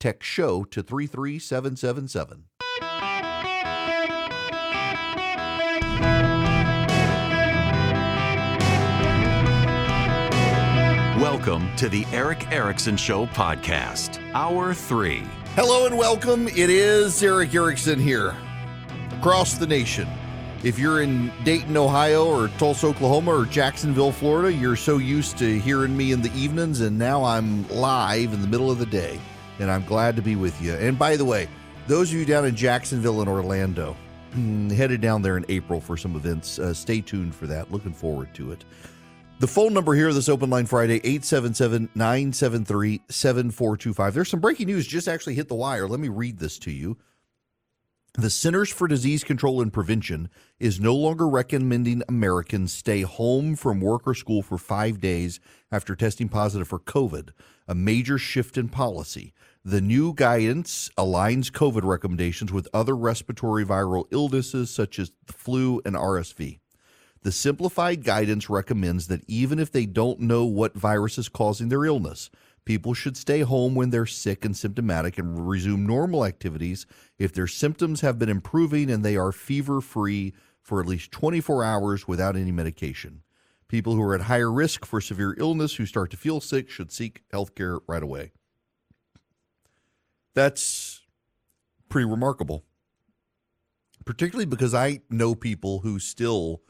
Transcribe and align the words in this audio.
Text 0.00 0.26
show 0.26 0.64
to 0.64 0.82
33777. 0.82 2.44
Welcome 11.20 11.76
to 11.76 11.90
the 11.90 12.06
Erick 12.12 12.50
Erickson 12.50 12.96
Show 12.96 13.26
podcast, 13.26 14.18
Hour 14.32 14.72
3. 14.72 15.22
Hello 15.54 15.84
and 15.84 15.98
welcome. 15.98 16.48
It 16.48 16.70
is 16.70 17.22
Erick 17.22 17.54
Erickson 17.54 17.98
here 17.98 18.34
across 19.18 19.58
the 19.58 19.66
nation. 19.66 20.08
If 20.62 20.78
you're 20.78 21.02
in 21.02 21.30
Dayton, 21.44 21.76
Ohio, 21.76 22.24
or 22.24 22.48
Tulsa, 22.56 22.86
Oklahoma, 22.86 23.32
or 23.32 23.44
Jacksonville, 23.44 24.12
Florida, 24.12 24.50
you're 24.50 24.76
so 24.76 24.96
used 24.96 25.36
to 25.38 25.58
hearing 25.58 25.94
me 25.94 26.12
in 26.12 26.22
the 26.22 26.32
evenings, 26.32 26.80
and 26.80 26.98
now 26.98 27.22
I'm 27.22 27.68
live 27.68 28.32
in 28.32 28.40
the 28.40 28.48
middle 28.48 28.70
of 28.70 28.78
the 28.78 28.86
day, 28.86 29.20
and 29.60 29.70
I'm 29.70 29.84
glad 29.84 30.16
to 30.16 30.22
be 30.22 30.36
with 30.36 30.60
you. 30.60 30.74
And 30.74 30.98
by 30.98 31.16
the 31.16 31.24
way, 31.24 31.48
those 31.86 32.12
of 32.12 32.18
you 32.18 32.24
down 32.24 32.46
in 32.46 32.56
Jacksonville 32.56 33.20
and 33.20 33.28
Orlando, 33.28 33.96
headed 34.74 35.00
down 35.00 35.22
there 35.22 35.36
in 35.36 35.44
April 35.48 35.80
for 35.80 35.96
some 35.96 36.16
events, 36.16 36.58
uh, 36.58 36.72
stay 36.72 37.00
tuned 37.00 37.34
for 37.34 37.46
that. 37.46 37.70
Looking 37.70 37.92
forward 37.92 38.34
to 38.34 38.52
it. 38.52 38.64
The 39.40 39.46
phone 39.46 39.72
number 39.72 39.94
here 39.94 40.12
this 40.12 40.28
open 40.28 40.50
line 40.50 40.66
Friday, 40.66 40.96
877 40.96 41.88
973 41.94 43.00
7425. 43.08 44.14
There's 44.14 44.28
some 44.28 44.40
breaking 44.40 44.66
news 44.66 44.86
just 44.86 45.08
actually 45.08 45.34
hit 45.34 45.48
the 45.48 45.54
wire. 45.54 45.88
Let 45.88 46.00
me 46.00 46.08
read 46.08 46.38
this 46.38 46.58
to 46.60 46.70
you. 46.70 46.98
The 48.14 48.28
Centers 48.28 48.70
for 48.70 48.88
Disease 48.88 49.22
Control 49.22 49.62
and 49.62 49.72
Prevention 49.72 50.30
is 50.58 50.80
no 50.80 50.96
longer 50.96 51.28
recommending 51.28 52.02
Americans 52.08 52.72
stay 52.72 53.02
home 53.02 53.54
from 53.54 53.80
work 53.80 54.06
or 54.06 54.14
school 54.14 54.42
for 54.42 54.58
five 54.58 55.00
days 55.00 55.38
after 55.70 55.94
testing 55.94 56.28
positive 56.28 56.66
for 56.66 56.80
COVID, 56.80 57.30
a 57.68 57.74
major 57.74 58.18
shift 58.18 58.58
in 58.58 58.68
policy. 58.68 59.32
The 59.64 59.82
new 59.82 60.14
guidance 60.14 60.88
aligns 60.96 61.50
COVID 61.50 61.82
recommendations 61.84 62.50
with 62.50 62.66
other 62.72 62.96
respiratory 62.96 63.62
viral 63.62 64.06
illnesses 64.10 64.70
such 64.70 64.98
as 64.98 65.12
the 65.26 65.34
flu 65.34 65.82
and 65.84 65.94
RSV. 65.94 66.60
The 67.24 67.32
simplified 67.32 68.02
guidance 68.02 68.48
recommends 68.48 69.08
that 69.08 69.22
even 69.28 69.58
if 69.58 69.70
they 69.70 69.84
don't 69.84 70.20
know 70.20 70.46
what 70.46 70.78
virus 70.78 71.18
is 71.18 71.28
causing 71.28 71.68
their 71.68 71.84
illness, 71.84 72.30
people 72.64 72.94
should 72.94 73.18
stay 73.18 73.40
home 73.40 73.74
when 73.74 73.90
they're 73.90 74.06
sick 74.06 74.46
and 74.46 74.56
symptomatic 74.56 75.18
and 75.18 75.46
resume 75.46 75.84
normal 75.84 76.24
activities 76.24 76.86
if 77.18 77.34
their 77.34 77.46
symptoms 77.46 78.00
have 78.00 78.18
been 78.18 78.30
improving 78.30 78.90
and 78.90 79.04
they 79.04 79.18
are 79.18 79.30
fever 79.30 79.82
free 79.82 80.32
for 80.62 80.80
at 80.80 80.86
least 80.86 81.12
24 81.12 81.62
hours 81.62 82.08
without 82.08 82.34
any 82.34 82.50
medication. 82.50 83.20
People 83.68 83.94
who 83.94 84.00
are 84.00 84.14
at 84.14 84.22
higher 84.22 84.50
risk 84.50 84.86
for 84.86 85.02
severe 85.02 85.34
illness 85.36 85.74
who 85.74 85.84
start 85.84 86.10
to 86.12 86.16
feel 86.16 86.40
sick 86.40 86.70
should 86.70 86.90
seek 86.90 87.24
health 87.30 87.54
care 87.54 87.80
right 87.86 88.02
away. 88.02 88.32
That's 90.34 91.00
pretty 91.88 92.08
remarkable, 92.08 92.64
particularly 94.04 94.46
because 94.46 94.74
I 94.74 95.00
know 95.10 95.34
people 95.34 95.80
who 95.80 95.98
still 95.98 96.62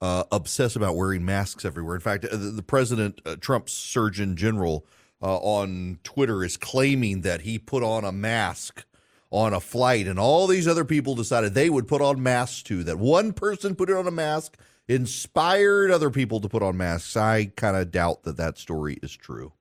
uh, 0.00 0.24
obsess 0.30 0.76
about 0.76 0.96
wearing 0.96 1.24
masks 1.24 1.64
everywhere. 1.64 1.94
In 1.94 2.00
fact, 2.00 2.24
uh, 2.24 2.36
the, 2.36 2.50
the 2.50 2.62
president, 2.62 3.20
uh, 3.24 3.36
Trump's 3.36 3.72
Surgeon 3.72 4.36
General, 4.36 4.86
uh, 5.20 5.36
on 5.38 5.98
Twitter 6.04 6.44
is 6.44 6.56
claiming 6.56 7.22
that 7.22 7.40
he 7.40 7.58
put 7.58 7.82
on 7.82 8.04
a 8.04 8.12
mask 8.12 8.84
on 9.30 9.52
a 9.52 9.60
flight, 9.60 10.06
and 10.06 10.18
all 10.18 10.46
these 10.46 10.68
other 10.68 10.84
people 10.84 11.14
decided 11.14 11.52
they 11.52 11.68
would 11.68 11.86
put 11.88 12.00
on 12.00 12.22
masks 12.22 12.62
too. 12.62 12.82
That 12.84 12.98
one 12.98 13.32
person 13.32 13.74
put 13.74 13.90
on 13.90 14.06
a 14.06 14.12
mask 14.12 14.56
inspired 14.86 15.90
other 15.90 16.10
people 16.10 16.40
to 16.40 16.48
put 16.48 16.62
on 16.62 16.76
masks. 16.76 17.16
I 17.16 17.46
kind 17.56 17.76
of 17.76 17.90
doubt 17.90 18.22
that 18.22 18.38
that 18.38 18.56
story 18.56 18.98
is 19.02 19.14
true. 19.14 19.52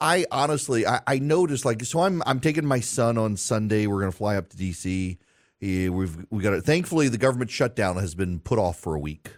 I 0.00 0.26
honestly, 0.30 0.86
I, 0.86 1.00
I 1.06 1.18
noticed 1.18 1.64
like 1.64 1.84
so. 1.84 2.00
I'm 2.00 2.22
I'm 2.26 2.40
taking 2.40 2.64
my 2.64 2.80
son 2.80 3.18
on 3.18 3.36
Sunday. 3.36 3.86
We're 3.86 4.00
gonna 4.00 4.12
fly 4.12 4.36
up 4.36 4.48
to 4.50 4.56
DC 4.56 5.18
we've 5.60 6.26
we 6.30 6.42
got 6.42 6.54
it. 6.54 6.64
Thankfully, 6.64 7.08
the 7.08 7.18
government 7.18 7.50
shutdown 7.50 7.96
has 7.96 8.14
been 8.14 8.40
put 8.40 8.58
off 8.58 8.78
for 8.78 8.94
a 8.94 8.98
week. 8.98 9.30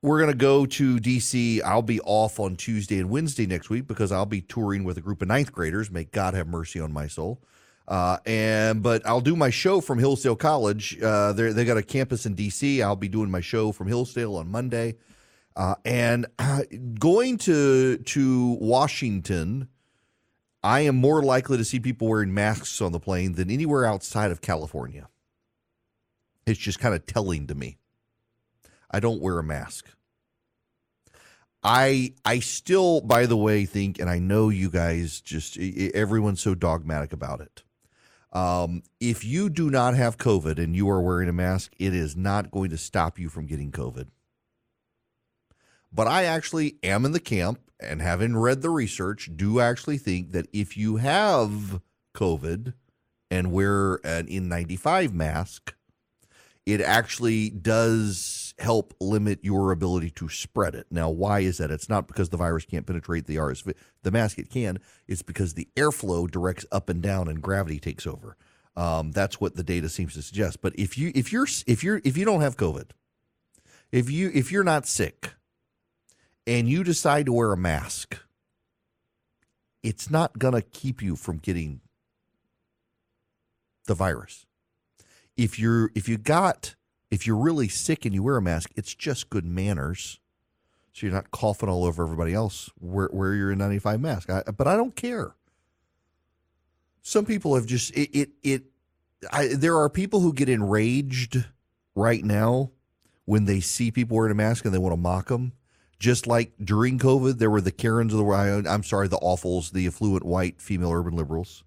We're 0.00 0.20
to 0.26 0.34
go 0.34 0.64
to 0.64 0.98
DC. 0.98 1.60
I'll 1.64 1.82
be 1.82 2.00
off 2.00 2.38
on 2.38 2.54
Tuesday 2.54 3.00
and 3.00 3.10
Wednesday 3.10 3.46
next 3.46 3.68
week 3.68 3.88
because 3.88 4.12
I'll 4.12 4.26
be 4.26 4.40
touring 4.40 4.84
with 4.84 4.96
a 4.96 5.00
group 5.00 5.22
of 5.22 5.28
ninth 5.28 5.50
graders. 5.50 5.90
May 5.90 6.04
God 6.04 6.34
have 6.34 6.46
mercy 6.46 6.78
on 6.78 6.92
my 6.92 7.08
soul. 7.08 7.42
Uh, 7.88 8.18
and 8.24 8.82
but 8.82 9.04
I'll 9.06 9.20
do 9.20 9.34
my 9.34 9.50
show 9.50 9.80
from 9.80 9.98
Hillsdale 9.98 10.36
College. 10.36 11.00
Uh, 11.00 11.32
they 11.32 11.52
they 11.52 11.64
got 11.64 11.78
a 11.78 11.82
campus 11.82 12.26
in 12.26 12.36
DC. 12.36 12.82
I'll 12.82 12.96
be 12.96 13.08
doing 13.08 13.30
my 13.30 13.40
show 13.40 13.72
from 13.72 13.88
Hillsdale 13.88 14.36
on 14.36 14.48
Monday. 14.48 14.96
Uh, 15.58 15.74
and 15.84 16.26
going 16.98 17.36
to 17.36 17.98
to 17.98 18.56
Washington 18.60 19.68
I 20.62 20.80
am 20.80 20.96
more 20.96 21.22
likely 21.22 21.56
to 21.56 21.64
see 21.64 21.78
people 21.78 22.08
wearing 22.08 22.34
masks 22.34 22.80
on 22.80 22.92
the 22.92 23.00
plane 23.00 23.34
than 23.34 23.50
anywhere 23.50 23.84
outside 23.84 24.30
of 24.30 24.40
California. 24.40 25.08
It's 26.46 26.58
just 26.58 26.80
kind 26.80 26.94
of 26.94 27.06
telling 27.06 27.46
to 27.46 27.54
me. 27.54 27.78
I 28.90 29.00
don't 29.00 29.20
wear 29.20 29.38
a 29.38 29.44
mask. 29.44 29.86
I 31.62 32.14
I 32.24 32.40
still, 32.40 33.00
by 33.00 33.26
the 33.26 33.36
way, 33.36 33.66
think, 33.66 33.98
and 33.98 34.08
I 34.08 34.18
know 34.18 34.48
you 34.48 34.70
guys 34.70 35.20
just 35.20 35.58
everyone's 35.58 36.40
so 36.40 36.54
dogmatic 36.54 37.12
about 37.12 37.40
it. 37.40 37.62
Um, 38.32 38.82
if 39.00 39.24
you 39.24 39.50
do 39.50 39.70
not 39.70 39.94
have 39.94 40.18
COVID 40.18 40.58
and 40.58 40.74
you 40.74 40.88
are 40.90 41.00
wearing 41.00 41.28
a 41.28 41.32
mask, 41.32 41.72
it 41.78 41.94
is 41.94 42.16
not 42.16 42.50
going 42.50 42.70
to 42.70 42.78
stop 42.78 43.18
you 43.18 43.28
from 43.28 43.46
getting 43.46 43.72
COVID. 43.72 44.08
But 45.92 46.06
I 46.06 46.24
actually 46.24 46.76
am 46.82 47.04
in 47.04 47.12
the 47.12 47.20
camp 47.20 47.60
and 47.80 48.02
having 48.02 48.36
read 48.36 48.62
the 48.62 48.70
research, 48.70 49.30
do 49.34 49.60
actually 49.60 49.98
think 49.98 50.32
that 50.32 50.46
if 50.52 50.76
you 50.76 50.96
have 50.96 51.80
COVID 52.14 52.74
and 53.30 53.52
wear 53.52 53.94
an 54.04 54.26
N95 54.26 55.12
mask, 55.12 55.74
it 56.66 56.80
actually 56.80 57.50
does 57.50 58.54
help 58.58 58.92
limit 59.00 59.38
your 59.42 59.70
ability 59.70 60.10
to 60.10 60.28
spread 60.28 60.74
it. 60.74 60.86
Now, 60.90 61.08
why 61.08 61.40
is 61.40 61.58
that? 61.58 61.70
It's 61.70 61.88
not 61.88 62.08
because 62.08 62.28
the 62.28 62.36
virus 62.36 62.64
can't 62.64 62.86
penetrate 62.86 63.26
the 63.26 63.36
RSV, 63.36 63.74
the 64.02 64.10
mask 64.10 64.38
it 64.38 64.50
can. 64.50 64.78
It's 65.06 65.22
because 65.22 65.54
the 65.54 65.68
airflow 65.76 66.30
directs 66.30 66.66
up 66.72 66.88
and 66.88 67.00
down 67.00 67.28
and 67.28 67.40
gravity 67.40 67.78
takes 67.78 68.06
over. 68.06 68.36
Um, 68.76 69.12
that's 69.12 69.40
what 69.40 69.56
the 69.56 69.64
data 69.64 69.88
seems 69.88 70.14
to 70.14 70.22
suggest. 70.22 70.60
But 70.60 70.72
if 70.76 70.98
you 70.98 71.10
if 71.14 71.32
you're 71.32 71.48
if 71.66 71.82
you're 71.82 72.00
if 72.04 72.16
you 72.16 72.24
don't 72.24 72.42
have 72.42 72.56
COVID, 72.56 72.90
if 73.90 74.10
you 74.10 74.30
if 74.34 74.52
you're 74.52 74.62
not 74.62 74.86
sick, 74.86 75.34
and 76.48 76.66
you 76.66 76.82
decide 76.82 77.26
to 77.26 77.32
wear 77.32 77.52
a 77.52 77.56
mask, 77.58 78.18
it's 79.82 80.10
not 80.10 80.38
going 80.38 80.54
to 80.54 80.62
keep 80.62 81.02
you 81.02 81.14
from 81.14 81.36
getting 81.36 81.82
the 83.84 83.94
virus. 83.94 84.46
If 85.36 85.58
you're 85.58 85.90
if 85.94 86.08
you 86.08 86.16
got 86.16 86.74
if 87.10 87.26
you're 87.26 87.36
really 87.36 87.68
sick 87.68 88.04
and 88.04 88.14
you 88.14 88.22
wear 88.22 88.38
a 88.38 88.42
mask, 88.42 88.70
it's 88.76 88.94
just 88.94 89.30
good 89.30 89.44
manners. 89.44 90.20
So 90.92 91.06
you're 91.06 91.14
not 91.14 91.30
coughing 91.30 91.68
all 91.68 91.84
over 91.84 92.02
everybody 92.02 92.32
else 92.32 92.70
where 92.80 93.08
where 93.12 93.34
you're 93.34 93.54
N95 93.54 94.00
mask. 94.00 94.30
I, 94.30 94.42
but 94.42 94.66
I 94.66 94.74
don't 94.74 94.96
care. 94.96 95.34
Some 97.02 97.26
people 97.26 97.54
have 97.56 97.66
just 97.66 97.94
it 97.94 98.10
it, 98.18 98.30
it 98.42 98.62
I, 99.30 99.48
there 99.48 99.76
are 99.76 99.90
people 99.90 100.20
who 100.20 100.32
get 100.32 100.48
enraged 100.48 101.44
right 101.94 102.24
now 102.24 102.70
when 103.26 103.44
they 103.44 103.60
see 103.60 103.90
people 103.90 104.16
wearing 104.16 104.32
a 104.32 104.34
mask 104.34 104.64
and 104.64 104.72
they 104.72 104.78
want 104.78 104.94
to 104.94 104.96
mock 104.96 105.28
them. 105.28 105.52
Just 105.98 106.26
like 106.26 106.52
during 106.62 106.98
COVID, 106.98 107.38
there 107.38 107.50
were 107.50 107.60
the 107.60 107.72
Karens 107.72 108.12
of 108.12 108.18
the 108.18 108.24
world. 108.24 108.66
I'm 108.66 108.84
sorry, 108.84 109.08
the 109.08 109.18
awfuls, 109.18 109.72
the 109.72 109.86
affluent 109.86 110.24
white 110.24 110.60
female 110.60 110.92
urban 110.92 111.16
liberals. 111.16 111.64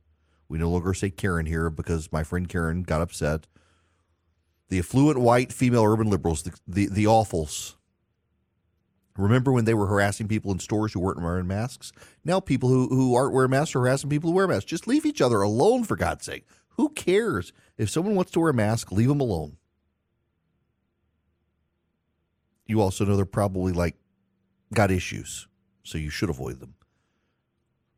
We 0.47 0.57
no 0.57 0.69
longer 0.69 0.93
say 0.93 1.09
Karen 1.09 1.45
here 1.45 1.69
because 1.69 2.11
my 2.11 2.23
friend 2.23 2.47
Karen 2.47 2.83
got 2.83 3.01
upset. 3.01 3.47
The 4.69 4.79
affluent 4.79 5.19
white 5.19 5.51
female 5.51 5.83
urban 5.83 6.09
liberals, 6.09 6.43
the, 6.43 6.53
the, 6.65 6.87
the 6.87 7.03
awfuls. 7.05 7.75
Remember 9.17 9.51
when 9.51 9.65
they 9.65 9.73
were 9.73 9.87
harassing 9.87 10.29
people 10.29 10.51
in 10.51 10.59
stores 10.59 10.93
who 10.93 11.01
weren't 11.01 11.21
wearing 11.21 11.47
masks? 11.47 11.91
Now 12.23 12.39
people 12.39 12.69
who, 12.69 12.87
who 12.87 13.13
aren't 13.13 13.33
wearing 13.33 13.51
masks 13.51 13.75
are 13.75 13.81
harassing 13.81 14.09
people 14.09 14.29
who 14.29 14.35
wear 14.35 14.47
masks. 14.47 14.65
Just 14.65 14.87
leave 14.87 15.05
each 15.05 15.21
other 15.21 15.41
alone, 15.41 15.83
for 15.83 15.97
God's 15.97 16.25
sake. 16.25 16.45
Who 16.77 16.89
cares? 16.89 17.51
If 17.77 17.89
someone 17.89 18.15
wants 18.15 18.31
to 18.31 18.39
wear 18.39 18.51
a 18.51 18.53
mask, 18.53 18.91
leave 18.91 19.09
them 19.09 19.19
alone. 19.19 19.57
You 22.65 22.81
also 22.81 23.03
know 23.03 23.17
they're 23.17 23.25
probably 23.25 23.73
like 23.73 23.97
got 24.73 24.91
issues, 24.91 25.47
so 25.83 25.97
you 25.97 26.09
should 26.09 26.29
avoid 26.29 26.59
them. 26.59 26.75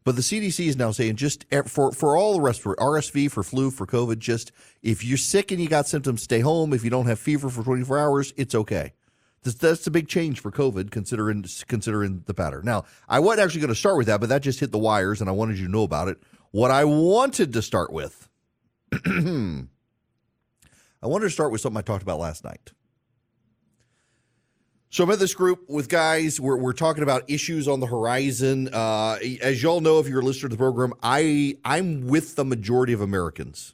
But 0.04 0.16
the 0.16 0.22
CDC 0.22 0.68
is 0.68 0.76
now 0.76 0.92
saying 0.92 1.16
just 1.16 1.46
for 1.68 1.92
for 1.92 2.18
all 2.18 2.34
the 2.34 2.42
rest 2.42 2.62
for 2.62 2.76
RSV, 2.76 3.32
for 3.32 3.44
flu, 3.44 3.72
for 3.72 3.88
COVID, 3.88 4.20
just 4.20 4.52
if 4.82 5.04
you're 5.04 5.18
sick 5.18 5.52
and 5.52 5.62
you 5.62 5.70
got 5.70 5.88
symptoms, 5.88 6.24
stay 6.24 6.42
home. 6.42 6.74
If 6.74 6.84
you 6.84 6.90
don't 6.90 7.06
have 7.06 7.20
fever 7.20 7.50
for 7.50 7.64
24 7.64 8.00
hours, 8.00 8.34
it's 8.36 8.54
okay. 8.54 8.94
That's, 9.44 9.58
that's 9.58 9.88
a 9.88 9.92
big 9.92 10.08
change 10.08 10.40
for 10.40 10.52
COVID, 10.52 10.92
considering 10.92 11.46
considering 11.68 12.24
the 12.26 12.34
pattern. 12.34 12.64
Now, 12.66 12.86
I 13.08 13.20
wasn't 13.20 13.46
actually 13.46 13.62
going 13.62 13.70
to 13.70 13.76
start 13.76 13.98
with 13.98 14.08
that, 14.08 14.20
but 14.20 14.30
that 14.30 14.42
just 14.42 14.60
hit 14.60 14.72
the 14.72 14.78
wires, 14.78 15.22
and 15.22 15.30
I 15.30 15.34
wanted 15.34 15.58
you 15.58 15.66
to 15.66 15.72
know 15.72 15.84
about 15.84 16.08
it. 16.10 16.22
What 16.52 16.72
I 16.72 16.84
wanted 16.86 17.54
to 17.54 17.62
start 17.62 17.92
with, 17.92 18.30
I 19.06 19.68
wanted 21.02 21.26
to 21.26 21.32
start 21.32 21.52
with 21.52 21.62
something 21.62 21.78
I 21.78 21.82
talked 21.82 22.04
about 22.04 22.20
last 22.20 22.44
night. 22.44 22.72
So 24.94 25.04
I'm 25.04 25.10
at 25.10 25.18
this 25.18 25.34
group 25.34 25.68
with 25.68 25.90
guys. 25.90 26.40
We're, 26.40 26.56
we're 26.56 26.72
talking 26.72 27.02
about 27.02 27.28
issues 27.28 27.68
on 27.68 27.80
the 27.80 27.88
horizon. 27.88 28.70
Uh, 28.72 29.18
as 29.42 29.64
y'all 29.64 29.82
know, 29.82 29.98
if 29.98 30.08
you're 30.08 30.20
a 30.20 30.24
listener 30.24 30.50
to 30.50 30.56
the 30.56 30.58
program, 30.60 30.94
I 31.02 31.58
I'm 31.66 32.06
with 32.06 32.36
the 32.36 32.46
majority 32.46 32.94
of 32.94 33.02
Americans. 33.02 33.74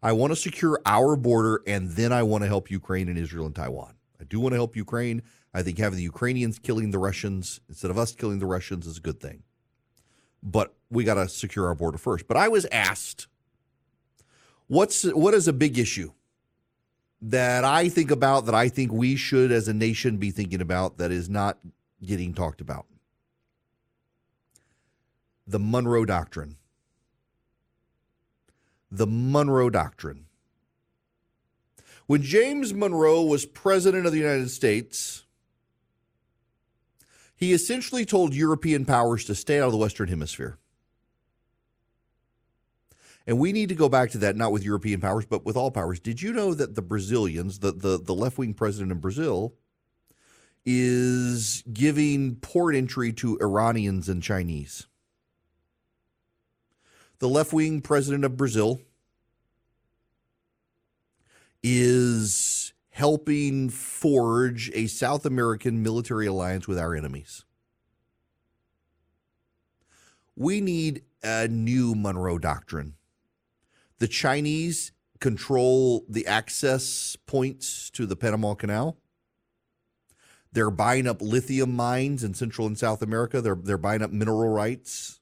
I 0.00 0.12
want 0.12 0.30
to 0.30 0.36
secure 0.36 0.80
our 0.86 1.16
border, 1.16 1.64
and 1.66 1.90
then 1.90 2.12
I 2.12 2.22
want 2.22 2.42
to 2.44 2.46
help 2.46 2.70
Ukraine 2.70 3.08
and 3.08 3.18
Israel 3.18 3.46
and 3.46 3.54
Taiwan. 3.56 3.94
I 4.20 4.22
do 4.22 4.38
want 4.38 4.52
to 4.52 4.58
help 4.58 4.76
Ukraine. 4.76 5.22
I 5.52 5.64
think 5.64 5.78
having 5.78 5.96
the 5.96 6.04
Ukrainians 6.04 6.60
killing 6.60 6.92
the 6.92 7.00
Russians 7.00 7.60
instead 7.68 7.90
of 7.90 7.98
us 7.98 8.14
killing 8.14 8.38
the 8.38 8.46
Russians 8.46 8.86
is 8.86 8.98
a 8.98 9.00
good 9.00 9.18
thing. 9.18 9.42
But 10.40 10.72
we 10.88 11.02
got 11.02 11.14
to 11.14 11.28
secure 11.28 11.66
our 11.66 11.74
border 11.74 11.98
first. 11.98 12.28
But 12.28 12.36
I 12.36 12.46
was 12.46 12.64
asked, 12.66 13.26
what's 14.68 15.02
what 15.02 15.34
is 15.34 15.48
a 15.48 15.52
big 15.52 15.80
issue 15.80 16.12
that 17.22 17.64
I 17.64 17.88
think 17.88 18.10
about 18.10 18.46
that 18.46 18.54
I 18.54 18.68
think 18.68 18.92
we 18.92 19.14
should 19.14 19.52
as 19.52 19.68
a 19.68 19.72
nation 19.72 20.16
be 20.16 20.32
thinking 20.32 20.60
about 20.60 20.98
that 20.98 21.12
is 21.12 21.30
not 21.30 21.58
getting 22.04 22.34
talked 22.34 22.60
about. 22.60 22.86
The 25.46 25.60
Monroe 25.60 26.04
Doctrine. 26.04 26.56
The 28.90 29.06
Monroe 29.06 29.70
Doctrine. 29.70 30.26
When 32.06 32.22
James 32.22 32.74
Monroe 32.74 33.22
was 33.22 33.46
president 33.46 34.04
of 34.04 34.12
the 34.12 34.18
United 34.18 34.50
States, 34.50 35.24
he 37.36 37.52
essentially 37.52 38.04
told 38.04 38.34
European 38.34 38.84
powers 38.84 39.24
to 39.26 39.36
stay 39.36 39.60
out 39.60 39.66
of 39.66 39.72
the 39.72 39.78
Western 39.78 40.08
Hemisphere. 40.08 40.58
And 43.26 43.38
we 43.38 43.52
need 43.52 43.68
to 43.68 43.74
go 43.74 43.88
back 43.88 44.10
to 44.10 44.18
that, 44.18 44.36
not 44.36 44.52
with 44.52 44.64
European 44.64 45.00
powers, 45.00 45.26
but 45.26 45.44
with 45.44 45.56
all 45.56 45.70
powers. 45.70 46.00
Did 46.00 46.20
you 46.22 46.32
know 46.32 46.54
that 46.54 46.74
the 46.74 46.82
Brazilians, 46.82 47.60
the, 47.60 47.72
the, 47.72 47.98
the 47.98 48.14
left 48.14 48.38
wing 48.38 48.54
president 48.54 48.90
in 48.90 48.98
Brazil, 48.98 49.54
is 50.64 51.62
giving 51.72 52.36
port 52.36 52.74
entry 52.74 53.12
to 53.14 53.38
Iranians 53.40 54.08
and 54.08 54.22
Chinese? 54.22 54.86
The 57.20 57.28
left 57.28 57.52
wing 57.52 57.80
president 57.80 58.24
of 58.24 58.36
Brazil 58.36 58.80
is 61.62 62.72
helping 62.90 63.70
forge 63.70 64.70
a 64.74 64.88
South 64.88 65.24
American 65.24 65.82
military 65.82 66.26
alliance 66.26 66.66
with 66.66 66.78
our 66.78 66.94
enemies. 66.96 67.44
We 70.34 70.60
need 70.60 71.02
a 71.22 71.46
new 71.46 71.94
Monroe 71.94 72.38
Doctrine 72.38 72.94
the 74.02 74.08
Chinese 74.08 74.90
control 75.20 76.04
the 76.08 76.26
access 76.26 77.16
points 77.26 77.88
to 77.90 78.04
the 78.04 78.16
Panama 78.16 78.54
Canal. 78.54 78.98
They're 80.50 80.72
buying 80.72 81.06
up 81.06 81.22
lithium 81.22 81.76
mines 81.76 82.24
in 82.24 82.34
Central 82.34 82.66
and 82.66 82.76
South 82.76 83.00
America. 83.00 83.40
They're 83.40 83.54
they're 83.54 83.78
buying 83.78 84.02
up 84.02 84.10
mineral 84.10 84.48
rights. 84.48 85.20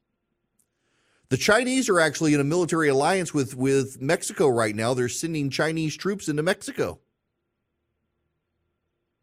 The 1.28 1.36
Chinese 1.36 1.90
are 1.90 2.00
actually 2.00 2.32
in 2.32 2.40
a 2.40 2.44
military 2.44 2.88
alliance 2.88 3.34
with 3.34 3.54
with 3.54 4.00
Mexico 4.00 4.48
right 4.48 4.74
now. 4.74 4.94
They're 4.94 5.10
sending 5.10 5.50
Chinese 5.50 5.94
troops 5.94 6.26
into 6.26 6.42
Mexico. 6.42 7.00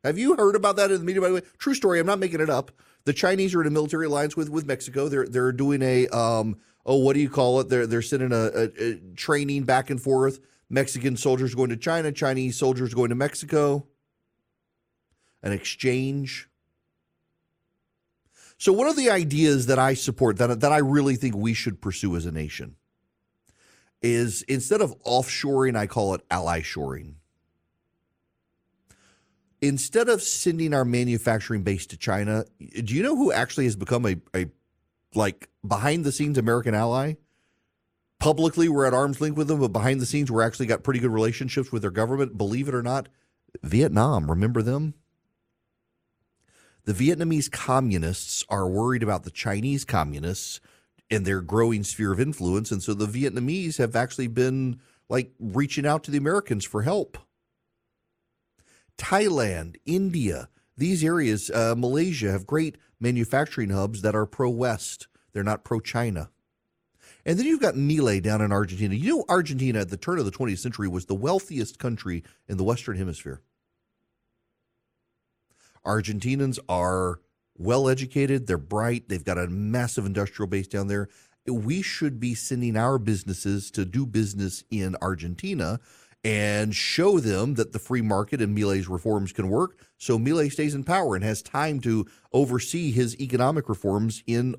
Have 0.03 0.19
you 0.19 0.35
heard 0.35 0.55
about 0.55 0.75
that 0.75 0.91
in 0.91 0.99
the 0.99 1.03
media? 1.03 1.21
By 1.21 1.29
the 1.29 1.33
way, 1.33 1.41
true 1.57 1.73
story. 1.73 1.99
I'm 1.99 2.05
not 2.05 2.19
making 2.19 2.41
it 2.41 2.49
up. 2.51 2.71
The 3.07 3.13
Chinese 3.13 3.55
are 3.55 3.61
in 3.61 3.67
a 3.67 3.71
military 3.71 4.07
alliance 4.07 4.35
with 4.35 4.49
with 4.49 4.65
Mexico. 4.65 5.07
They're 5.07 5.25
they're 5.25 5.53
doing 5.53 5.81
a 5.81 6.09
um, 6.09 6.57
oh, 6.85 6.97
what 6.97 7.13
do 7.13 7.21
you 7.21 7.29
call 7.29 7.61
it? 7.61 7.69
They're 7.69 7.87
they're 7.87 8.01
sending 8.01 8.33
a, 8.33 8.51
a, 8.53 8.63
a 8.83 8.95
training 9.15 9.63
back 9.63 9.89
and 9.89 10.01
forth. 10.01 10.41
Mexican 10.69 11.15
soldiers 11.15 11.55
going 11.55 11.69
to 11.69 11.77
China, 11.77 12.11
Chinese 12.11 12.57
soldiers 12.57 12.93
going 12.93 13.07
to 13.07 13.15
Mexico. 13.15 13.87
An 15.41 15.53
exchange. 15.53 16.49
So 18.57 18.73
one 18.73 18.87
of 18.87 18.97
the 18.97 19.09
ideas 19.09 19.67
that 19.67 19.79
I 19.79 19.93
support 19.93 20.35
that 20.39 20.59
that 20.59 20.73
I 20.73 20.79
really 20.79 21.15
think 21.15 21.33
we 21.33 21.53
should 21.53 21.79
pursue 21.79 22.17
as 22.17 22.25
a 22.25 22.31
nation 22.33 22.75
is 24.01 24.41
instead 24.49 24.81
of 24.81 25.01
offshoring, 25.03 25.77
I 25.77 25.87
call 25.87 26.13
it 26.13 26.25
ally 26.29 26.61
shoring. 26.61 27.16
Instead 29.61 30.07
of 30.07 30.21
sending 30.21 30.73
our 30.73 30.85
manufacturing 30.85 31.63
base 31.63 31.87
to 31.87 31.97
China, 31.97 32.45
do 32.59 32.93
you 32.93 33.01
know 33.01 33.15
who 33.15 33.31
actually 33.31 33.65
has 33.65 33.75
become 33.75 34.05
a, 34.05 34.15
a 34.35 34.45
like 35.15 35.49
behind 35.67 36.05
the 36.05 36.11
scenes 36.11 36.37
American 36.37 36.75
ally. 36.75 37.15
Publicly, 38.19 38.67
we're 38.67 38.85
at 38.85 38.93
arm's 38.93 39.21
length 39.21 39.37
with 39.37 39.47
them, 39.47 39.59
but 39.59 39.73
behind 39.73 39.99
the 39.99 40.05
scenes, 40.05 40.31
we're 40.31 40.41
actually 40.41 40.65
got 40.65 40.83
pretty 40.83 40.99
good 40.99 41.11
relationships 41.11 41.71
with 41.71 41.81
their 41.81 41.91
government. 41.91 42.37
Believe 42.37 42.67
it 42.67 42.73
or 42.73 42.81
not, 42.81 43.09
Vietnam, 43.61 44.29
remember 44.29 44.61
them? 44.61 44.95
The 46.85 46.93
Vietnamese 46.93 47.51
communists 47.51 48.45
are 48.49 48.67
worried 48.67 49.03
about 49.03 49.23
the 49.23 49.31
Chinese 49.31 49.85
communists 49.85 50.61
and 51.11 51.25
their 51.25 51.41
growing 51.41 51.83
sphere 51.83 52.13
of 52.13 52.19
influence. 52.19 52.71
And 52.71 52.81
so 52.81 52.93
the 52.93 53.05
Vietnamese 53.05 53.77
have 53.77 53.95
actually 53.95 54.27
been 54.27 54.79
like 55.09 55.31
reaching 55.39 55.85
out 55.85 56.03
to 56.05 56.11
the 56.11 56.17
Americans 56.17 56.65
for 56.65 56.83
help. 56.83 57.17
Thailand, 58.97 59.75
India, 59.85 60.49
these 60.75 61.03
areas, 61.03 61.49
uh, 61.49 61.75
Malaysia, 61.77 62.31
have 62.31 62.47
great 62.47 62.77
manufacturing 62.99 63.69
hubs 63.69 64.01
that 64.01 64.15
are 64.15 64.25
pro 64.25 64.49
West. 64.49 65.07
They're 65.33 65.43
not 65.43 65.63
pro 65.63 65.79
China. 65.79 66.29
And 67.25 67.37
then 67.37 67.45
you've 67.45 67.61
got 67.61 67.75
Milei 67.75 68.21
down 68.21 68.41
in 68.41 68.51
Argentina. 68.51 68.95
You 68.95 69.17
know, 69.17 69.25
Argentina 69.27 69.81
at 69.81 69.89
the 69.89 69.97
turn 69.97 70.17
of 70.17 70.25
the 70.25 70.31
20th 70.31 70.59
century 70.59 70.87
was 70.87 71.05
the 71.05 71.15
wealthiest 71.15 71.77
country 71.77 72.23
in 72.47 72.57
the 72.57 72.63
Western 72.63 72.97
Hemisphere. 72.97 73.41
Argentinians 75.85 76.57
are 76.67 77.19
well 77.57 77.89
educated, 77.89 78.47
they're 78.47 78.57
bright, 78.57 79.09
they've 79.09 79.23
got 79.23 79.37
a 79.37 79.47
massive 79.47 80.05
industrial 80.05 80.47
base 80.47 80.67
down 80.67 80.87
there. 80.87 81.09
We 81.45 81.81
should 81.81 82.19
be 82.19 82.35
sending 82.35 82.75
our 82.75 82.97
businesses 82.97 83.71
to 83.71 83.85
do 83.85 84.05
business 84.05 84.63
in 84.69 84.95
Argentina 85.01 85.79
and 86.27 86.75
show 86.75 87.21
them 87.21 87.53
that 87.53 87.71
the 87.71 87.79
free 87.79 88.01
market 88.01 88.41
and 88.41 88.55
Milei's 88.55 88.89
reforms 88.89 89.31
can 89.31 89.47
work. 89.47 89.77
So 89.97 90.19
Milei 90.19 90.51
stays 90.51 90.75
in 90.75 90.83
power 90.83 91.15
and 91.15 91.23
has 91.23 91.41
time 91.41 91.79
to 91.81 92.05
oversee 92.33 92.91
his 92.91 93.17
economic 93.21 93.69
reforms 93.69 94.23
in 94.27 94.57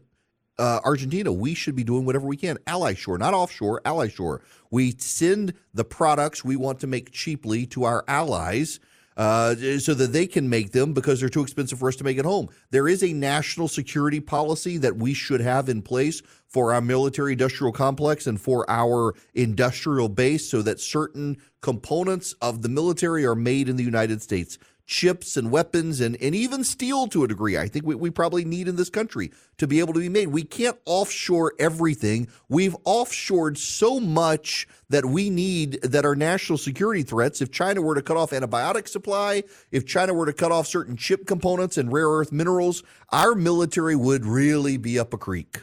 uh, 0.59 0.81
Argentina. 0.83 1.31
We 1.31 1.53
should 1.53 1.77
be 1.77 1.85
doing 1.85 2.07
whatever 2.07 2.27
we 2.27 2.39
can. 2.39 2.57
Ally 2.67 2.95
shore, 2.95 3.19
not 3.19 3.35
offshore, 3.35 3.83
ally 3.85 4.09
shore. 4.09 4.41
We 4.71 4.95
send 4.97 5.53
the 5.75 5.85
products 5.85 6.43
we 6.43 6.57
want 6.57 6.81
to 6.81 6.87
make 6.87 7.13
cheaply 7.13 7.67
to 7.67 7.85
our 7.85 8.03
allies 8.09 8.81
uh, 9.19 9.55
so 9.79 9.95
that 9.95 10.13
they 10.13 10.27
can 10.27 10.49
make 10.49 10.71
them 10.71 10.95
because 10.95 11.19
they're 11.19 11.29
too 11.29 11.43
expensive 11.43 11.79
for 11.79 11.89
us 11.89 11.97
to 11.97 12.05
make 12.05 12.19
at 12.19 12.25
home. 12.25 12.49
There 12.71 12.87
is 12.89 13.03
a 13.03 13.13
national 13.13 13.67
security 13.67 14.21
policy 14.21 14.79
that 14.79 14.97
we 14.97 15.13
should 15.13 15.41
have 15.41 15.69
in 15.69 15.83
place 15.83 16.23
for 16.47 16.73
our 16.73 16.81
military 16.81 17.33
industrial 17.33 17.73
complex 17.73 18.29
and 18.29 18.41
for 18.41 18.65
our 18.71 19.15
industrial 19.35 20.09
base 20.09 20.49
so 20.49 20.63
that 20.63 20.81
certain 20.81 21.37
components 21.61 22.33
of 22.41 22.63
the 22.63 22.69
military 22.69 23.27
are 23.27 23.35
made 23.35 23.69
in 23.69 23.77
the 23.77 23.85
United 23.85 24.23
States 24.23 24.57
chips 24.89 25.37
and 25.37 25.51
weapons 25.51 26.01
and, 26.01 26.17
and 26.21 26.35
even 26.35 26.65
steel 26.65 27.07
to 27.07 27.23
a 27.23 27.29
degree. 27.29 27.59
I 27.59 27.69
think 27.69 27.85
we, 27.85 27.95
we 27.95 28.11
probably 28.11 28.45
need 28.45 28.67
in 28.69 28.77
this 28.77 28.89
country 28.89 29.31
to 29.59 29.67
be 29.67 29.81
able 29.81 29.93
to 29.93 30.01
be 30.01 30.09
made. 30.09 30.29
We 30.29 30.43
can't 30.43 30.79
offshore 30.87 31.53
everything. 31.59 32.27
We've 32.49 32.77
offshored 32.85 33.59
so 33.59 34.01
much 34.01 34.67
that 34.89 35.05
we 35.05 35.29
need 35.29 35.83
that 35.83 36.07
are 36.07 36.17
national 36.17 36.57
security 36.57 37.03
threats. 37.03 37.43
If 37.43 37.53
China 37.53 37.83
were 37.83 37.95
to 37.95 38.03
cut 38.03 38.17
off 38.17 38.31
antibiotic 38.31 38.89
supply, 38.89 39.45
if 39.71 39.87
China 39.87 40.15
were 40.15 40.27
to 40.27 40.33
cut 40.33 40.51
off 40.51 40.67
certain 40.67 40.97
chip 40.97 41.27
components 41.27 41.77
and 41.77 41.93
rare 41.93 42.09
earth 42.09 42.33
minerals, 42.33 42.83
our 43.13 43.35
military 43.35 43.95
would 43.95 44.25
really 44.25 44.79
be 44.79 44.99
up 44.99 45.13
a 45.13 45.19
creek. 45.19 45.61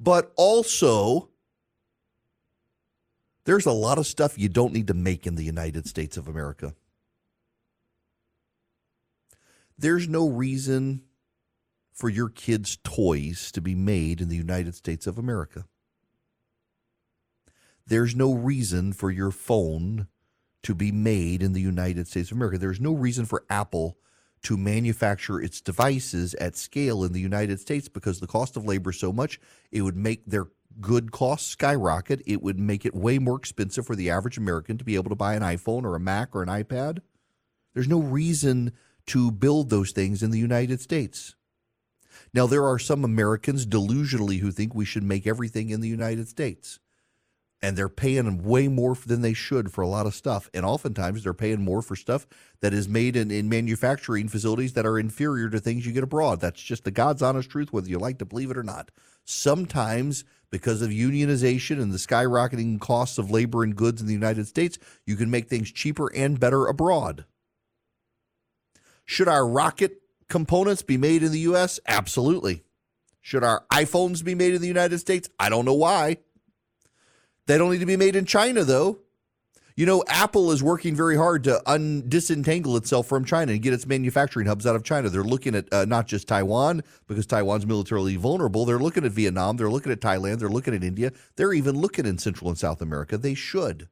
But 0.00 0.32
also, 0.34 1.29
there's 3.44 3.66
a 3.66 3.72
lot 3.72 3.98
of 3.98 4.06
stuff 4.06 4.38
you 4.38 4.48
don't 4.48 4.72
need 4.72 4.86
to 4.88 4.94
make 4.94 5.26
in 5.26 5.34
the 5.34 5.44
United 5.44 5.86
States 5.86 6.16
of 6.16 6.28
America. 6.28 6.74
There's 9.78 10.08
no 10.08 10.28
reason 10.28 11.02
for 11.92 12.08
your 12.08 12.28
kids' 12.28 12.78
toys 12.84 13.50
to 13.52 13.60
be 13.60 13.74
made 13.74 14.20
in 14.20 14.28
the 14.28 14.36
United 14.36 14.74
States 14.74 15.06
of 15.06 15.18
America. 15.18 15.64
There's 17.86 18.14
no 18.14 18.34
reason 18.34 18.92
for 18.92 19.10
your 19.10 19.30
phone 19.30 20.06
to 20.62 20.74
be 20.74 20.92
made 20.92 21.42
in 21.42 21.52
the 21.52 21.60
United 21.60 22.06
States 22.06 22.30
of 22.30 22.36
America. 22.36 22.58
There's 22.58 22.80
no 22.80 22.92
reason 22.92 23.24
for 23.24 23.44
Apple 23.48 23.96
to 24.42 24.56
manufacture 24.56 25.40
its 25.40 25.60
devices 25.60 26.34
at 26.34 26.56
scale 26.56 27.04
in 27.04 27.12
the 27.12 27.20
United 27.20 27.60
States 27.60 27.88
because 27.88 28.20
the 28.20 28.26
cost 28.26 28.56
of 28.56 28.64
labor 28.64 28.90
is 28.90 28.98
so 28.98 29.12
much, 29.12 29.40
it 29.70 29.82
would 29.82 29.96
make 29.96 30.24
their 30.26 30.46
good 30.80 31.12
costs 31.12 31.48
skyrocket. 31.48 32.22
It 32.26 32.42
would 32.42 32.58
make 32.58 32.84
it 32.84 32.94
way 32.94 33.18
more 33.18 33.36
expensive 33.36 33.86
for 33.86 33.96
the 33.96 34.10
average 34.10 34.38
American 34.38 34.78
to 34.78 34.84
be 34.84 34.94
able 34.94 35.10
to 35.10 35.16
buy 35.16 35.34
an 35.34 35.42
iPhone 35.42 35.84
or 35.84 35.94
a 35.94 36.00
Mac 36.00 36.34
or 36.34 36.42
an 36.42 36.48
iPad. 36.48 36.98
There's 37.74 37.88
no 37.88 38.00
reason 38.00 38.72
to 39.06 39.30
build 39.30 39.70
those 39.70 39.92
things 39.92 40.22
in 40.22 40.30
the 40.30 40.38
United 40.38 40.80
States. 40.80 41.34
Now, 42.32 42.46
there 42.46 42.64
are 42.64 42.78
some 42.78 43.04
Americans 43.04 43.66
delusionally 43.66 44.40
who 44.40 44.52
think 44.52 44.74
we 44.74 44.84
should 44.84 45.02
make 45.02 45.26
everything 45.26 45.70
in 45.70 45.80
the 45.80 45.88
United 45.88 46.28
States. 46.28 46.78
And 47.62 47.76
they're 47.76 47.90
paying 47.90 48.42
way 48.42 48.68
more 48.68 48.94
than 48.94 49.20
they 49.20 49.34
should 49.34 49.70
for 49.70 49.82
a 49.82 49.88
lot 49.88 50.06
of 50.06 50.14
stuff. 50.14 50.48
And 50.54 50.64
oftentimes 50.64 51.24
they're 51.24 51.34
paying 51.34 51.62
more 51.62 51.82
for 51.82 51.94
stuff 51.94 52.26
that 52.60 52.72
is 52.72 52.88
made 52.88 53.16
in, 53.16 53.30
in 53.30 53.50
manufacturing 53.50 54.28
facilities 54.28 54.72
that 54.72 54.86
are 54.86 54.98
inferior 54.98 55.50
to 55.50 55.60
things 55.60 55.84
you 55.84 55.92
get 55.92 56.02
abroad. 56.02 56.40
That's 56.40 56.62
just 56.62 56.84
the 56.84 56.90
God's 56.90 57.20
honest 57.20 57.50
truth, 57.50 57.72
whether 57.72 57.88
you 57.88 57.98
like 57.98 58.18
to 58.18 58.24
believe 58.24 58.50
it 58.50 58.56
or 58.56 58.62
not. 58.62 58.90
Sometimes, 59.24 60.24
because 60.50 60.82
of 60.82 60.90
unionization 60.90 61.80
and 61.80 61.92
the 61.92 61.98
skyrocketing 61.98 62.80
costs 62.80 63.18
of 63.18 63.30
labor 63.30 63.62
and 63.62 63.76
goods 63.76 64.00
in 64.00 64.06
the 64.06 64.12
United 64.12 64.46
States, 64.46 64.78
you 65.06 65.16
can 65.16 65.30
make 65.30 65.48
things 65.48 65.70
cheaper 65.70 66.12
and 66.14 66.40
better 66.40 66.66
abroad. 66.66 67.24
Should 69.04 69.28
our 69.28 69.46
rocket 69.46 70.02
components 70.28 70.82
be 70.82 70.96
made 70.96 71.22
in 71.22 71.32
the 71.32 71.40
U.S.? 71.40 71.80
Absolutely. 71.86 72.62
Should 73.20 73.44
our 73.44 73.64
iPhones 73.72 74.24
be 74.24 74.34
made 74.34 74.54
in 74.54 74.60
the 74.60 74.68
United 74.68 74.98
States? 74.98 75.28
I 75.38 75.48
don't 75.48 75.64
know 75.64 75.74
why. 75.74 76.18
They 77.46 77.58
don't 77.58 77.72
need 77.72 77.80
to 77.80 77.86
be 77.86 77.96
made 77.96 78.16
in 78.16 78.24
China, 78.24 78.64
though. 78.64 79.00
You 79.80 79.86
know, 79.86 80.04
Apple 80.08 80.52
is 80.52 80.62
working 80.62 80.94
very 80.94 81.16
hard 81.16 81.42
to 81.44 81.62
un- 81.64 82.04
disentangle 82.06 82.76
itself 82.76 83.06
from 83.06 83.24
China 83.24 83.52
and 83.52 83.62
get 83.62 83.72
its 83.72 83.86
manufacturing 83.86 84.46
hubs 84.46 84.66
out 84.66 84.76
of 84.76 84.84
China. 84.84 85.08
They're 85.08 85.24
looking 85.24 85.54
at 85.54 85.72
uh, 85.72 85.86
not 85.86 86.06
just 86.06 86.28
Taiwan 86.28 86.82
because 87.06 87.24
Taiwan's 87.24 87.64
militarily 87.64 88.16
vulnerable. 88.16 88.66
They're 88.66 88.78
looking 88.78 89.06
at 89.06 89.12
Vietnam. 89.12 89.56
They're 89.56 89.70
looking 89.70 89.90
at 89.90 90.02
Thailand. 90.02 90.38
They're 90.38 90.50
looking 90.50 90.74
at 90.74 90.84
India. 90.84 91.12
They're 91.36 91.54
even 91.54 91.78
looking 91.78 92.04
in 92.04 92.18
Central 92.18 92.50
and 92.50 92.58
South 92.58 92.82
America. 92.82 93.16
They 93.16 93.32
should. 93.32 93.88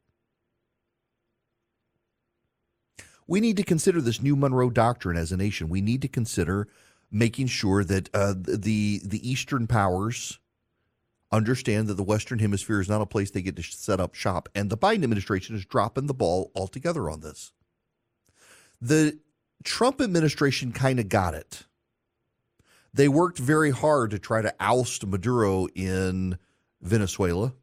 we 3.27 3.41
need 3.41 3.57
to 3.57 3.63
consider 3.63 4.03
this 4.03 4.21
new 4.21 4.37
Monroe 4.37 4.69
Doctrine 4.69 5.17
as 5.17 5.33
a 5.33 5.39
nation. 5.39 5.71
We 5.71 5.81
need 5.81 6.03
to 6.03 6.09
consider 6.09 6.69
making 7.11 7.47
sure 7.47 7.83
that 7.85 8.15
uh, 8.15 8.35
the 8.37 9.01
the 9.03 9.27
Eastern 9.27 9.67
powers 9.67 10.39
understand 11.31 11.89
that 11.89 11.95
the 11.95 12.03
Western 12.03 12.39
Hemisphere 12.39 12.81
is 12.81 12.89
not 12.89 13.03
a 13.03 13.07
place 13.07 13.31
they 13.31 13.43
get 13.43 13.57
to 13.57 13.63
set 13.63 14.01
up 14.01 14.15
shop, 14.15 14.49
and 14.55 14.71
the 14.71 14.77
Biden 14.77 15.05
administration 15.05 15.55
is 15.57 15.65
dropping 15.65 16.07
the 16.07 16.15
ball 16.15 16.51
altogether 16.55 17.11
on 17.11 17.21
this. 17.21 17.53
The 18.81 19.19
Trump 19.65 20.01
administration 20.01 20.73
kind 20.73 21.01
of 21.01 21.09
got 21.09 21.35
it. 21.35 21.65
They 22.95 23.09
worked 23.09 23.39
very 23.39 23.71
hard 23.71 24.11
to 24.13 24.19
try 24.19 24.43
to 24.43 24.55
oust 24.59 25.07
Maduro 25.07 25.67
in 25.75 26.39
Venezuela. 26.81 27.55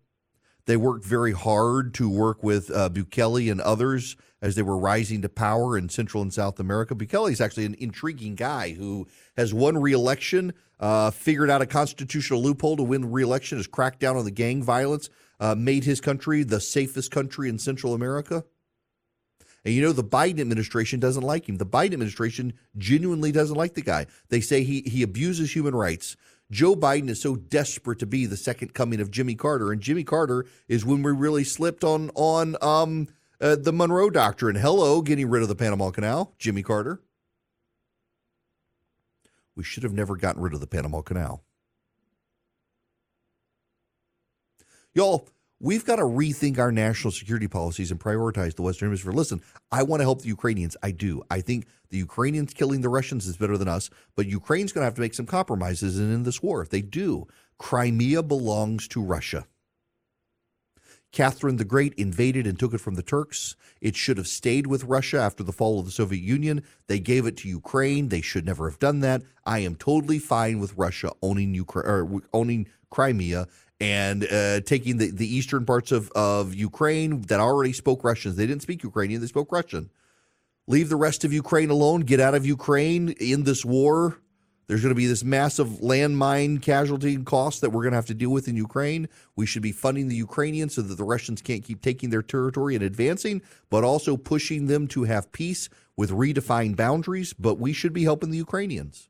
They 0.66 0.78
worked 0.78 1.06
very 1.06 1.32
hard 1.32 1.94
to 1.96 2.10
work 2.10 2.44
with 2.44 2.72
uh, 2.72 2.90
Bukele 2.90 3.52
and 3.52 3.62
others 3.62 4.16
as 4.42 4.56
they 4.56 4.62
were 4.62 4.78
rising 4.78 5.22
to 5.22 5.30
power 5.30 5.78
in 5.78 5.90
Central 5.90 6.22
and 6.22 6.34
South 6.34 6.60
America. 6.60 6.96
Bukele 6.96 7.32
is 7.32 7.42
actually 7.42 7.66
an 7.66 7.76
intriguing 7.80 8.36
guy 8.36 8.72
who 8.72 9.08
has 9.38 9.54
won 9.54 9.78
re-election, 9.78 10.54
uh, 10.80 11.12
figured 11.12 11.50
out 11.50 11.62
a 11.62 11.66
constitutional 11.66 12.42
loophole 12.42 12.78
to 12.78 12.84
win 12.84 13.12
re-election, 13.12 13.58
has 13.58 13.68
cracked 13.68 14.00
down 14.00 14.18
on 14.18 14.26
the 14.26 14.32
gang 14.32 14.64
violence, 14.64 15.10
uh, 15.40 15.56
made 15.56 15.84
his 15.84 16.02
country 16.02 16.44
the 16.44 16.62
safest 16.62 17.12
country 17.12 17.50
in 17.50 17.60
Central 17.60 17.94
America. 17.94 18.44
And 19.64 19.74
you 19.74 19.82
know, 19.82 19.94
the 19.94 20.04
Biden 20.04 20.40
administration 20.40 21.00
doesn't 21.00 21.24
like 21.24 21.50
him. 21.50 21.58
The 21.58 21.66
Biden 21.66 21.94
administration 21.94 22.54
genuinely 22.78 23.32
doesn't 23.32 23.58
like 23.58 23.74
the 23.74 23.82
guy. 23.82 24.06
They 24.30 24.40
say 24.40 24.64
he, 24.64 24.82
he 24.82 25.02
abuses 25.02 25.54
human 25.54 25.74
rights. 25.74 26.16
Joe 26.52 26.76
Biden 26.76 27.10
is 27.10 27.20
so 27.20 27.36
desperate 27.36 27.98
to 28.00 28.06
be 28.06 28.28
the 28.28 28.38
second 28.38 28.76
coming 28.76 29.02
of 29.02 29.10
Jimmy 29.10 29.34
Carter, 29.34 29.72
and 29.72 29.82
Jimmy 29.82 30.04
Carter 30.04 30.46
is 30.68 30.86
when 30.86 31.02
we 31.02 31.12
really 31.12 31.44
slipped 31.44 31.84
on 31.84 32.12
on 32.14 32.56
um, 32.62 33.08
uh, 33.42 33.56
the 33.56 33.74
Monroe 33.74 34.12
Doctrine. 34.12 34.56
Hello, 34.56 35.02
getting 35.02 35.28
rid 35.28 35.42
of 35.42 35.50
the 35.50 35.56
Panama 35.56 35.90
Canal, 35.90 36.36
Jimmy 36.38 36.62
Carter. 36.62 37.02
We 39.56 39.64
should 39.64 39.84
have 39.84 39.94
never 39.94 40.16
gotten 40.16 40.42
rid 40.42 40.54
of 40.54 40.60
the 40.60 40.68
Panama 40.68 41.02
Canal. 41.02 41.44
Y'all, 44.94 45.28
we've 45.60 45.86
got 45.86 45.98
to 45.98 46.04
rethink 46.04 46.58
our 46.58 46.72
national 46.72 47.12
security 47.12 47.48
policies 47.48 47.92
and 47.92 48.00
prioritize 48.00 48.56
the 48.56 48.62
Western 48.62 48.88
Hemisphere. 48.88 49.12
Listen, 49.12 49.42
I 49.72 49.84
want 49.84 50.00
to 50.00 50.06
help 50.06 50.22
the 50.22 50.28
Ukrainians. 50.28 50.78
I 50.84 50.92
do. 50.92 51.22
I 51.30 51.42
think 51.42 51.68
the 51.90 51.98
Ukrainians 51.98 52.54
killing 52.54 52.82
the 52.82 52.90
Russians 52.90 53.28
is 53.28 53.38
better 53.38 53.58
than 53.58 53.68
us, 53.68 53.90
but 54.16 54.26
Ukraine's 54.26 54.72
going 54.72 54.82
to 54.82 54.86
have 54.86 54.96
to 54.96 55.02
make 55.02 55.14
some 55.14 55.26
compromises 55.26 56.00
in, 56.00 56.12
in 56.14 56.24
this 56.24 56.42
war. 56.42 56.62
If 56.62 56.70
they 56.70 56.82
do, 56.82 57.28
Crimea 57.58 58.24
belongs 58.24 58.88
to 58.90 59.02
Russia. 59.02 59.48
Catherine 61.16 61.56
the 61.56 61.64
Great 61.64 61.94
invaded 61.94 62.46
and 62.46 62.60
took 62.60 62.74
it 62.74 62.82
from 62.82 62.96
the 62.96 63.02
Turks. 63.02 63.56
It 63.80 63.96
should 63.96 64.18
have 64.18 64.28
stayed 64.28 64.68
with 64.68 64.84
Russia 64.84 65.18
after 65.18 65.44
the 65.44 65.54
fall 65.54 65.80
of 65.80 65.86
the 65.86 65.92
Soviet 65.92 66.22
Union. 66.22 66.62
They 66.88 67.00
gave 67.00 67.26
it 67.26 67.38
to 67.38 67.48
Ukraine. 67.48 68.10
They 68.10 68.20
should 68.20 68.46
never 68.46 68.70
have 68.70 68.80
done 68.80 69.00
that. 69.00 69.24
I 69.46 69.60
am 69.60 69.76
totally 69.76 70.20
fine 70.20 70.60
with 70.60 70.76
Russia 70.76 71.14
owning 71.22 71.56
Ukraine 71.56 71.86
or 71.88 72.22
owning 72.34 72.68
Crimea 72.90 73.48
and 73.80 74.26
uh, 74.30 74.60
taking 74.62 74.98
the, 74.98 75.10
the 75.10 75.26
eastern 75.26 75.66
parts 75.66 75.94
of, 75.94 76.12
of 76.12 76.54
Ukraine 76.54 77.22
that 77.22 77.40
already 77.40 77.72
spoke 77.72 78.04
Russians. 78.04 78.36
They 78.36 78.46
didn't 78.46 78.64
speak 78.64 78.84
Ukrainian, 78.84 79.22
they 79.22 79.28
spoke 79.28 79.54
Russian. 79.54 79.90
Leave 80.68 80.90
the 80.90 80.98
rest 80.98 81.24
of 81.24 81.32
Ukraine 81.32 81.70
alone, 81.70 82.02
get 82.02 82.20
out 82.20 82.36
of 82.36 82.46
Ukraine 82.46 83.10
in 83.22 83.46
this 83.46 83.64
war. 83.64 84.20
There's 84.68 84.82
going 84.82 84.94
to 84.94 84.96
be 84.96 85.06
this 85.06 85.24
massive 85.24 85.68
landmine 85.68 86.62
casualty 86.62 87.18
cost 87.18 87.62
that 87.62 87.70
we're 87.70 87.84
going 87.84 87.92
to 87.92 87.98
have 87.98 88.08
to 88.08 88.14
deal 88.16 88.32
with 88.32 88.48
in 88.48 88.56
Ukraine. 88.56 89.08
We 89.36 89.46
should 89.46 89.62
be 89.62 89.72
funding 89.72 90.08
the 90.08 90.16
Ukrainians 90.16 90.76
so 90.76 90.82
that 90.82 90.96
the 90.96 91.04
Russians 91.04 91.42
can't 91.42 91.64
keep 91.64 91.82
taking 91.82 92.10
their 92.10 92.24
territory 92.24 92.74
and 92.74 92.84
advancing, 92.84 93.42
but 93.70 93.84
also 93.84 94.18
pushing 94.18 94.66
them 94.66 94.88
to 94.90 95.04
have 95.04 95.32
peace 95.32 95.70
with 95.96 96.10
redefined 96.10 96.76
boundaries. 96.76 97.34
But 97.34 97.60
we 97.60 97.74
should 97.74 97.94
be 97.94 98.04
helping 98.04 98.32
the 98.32 98.38
Ukrainians. 98.38 99.10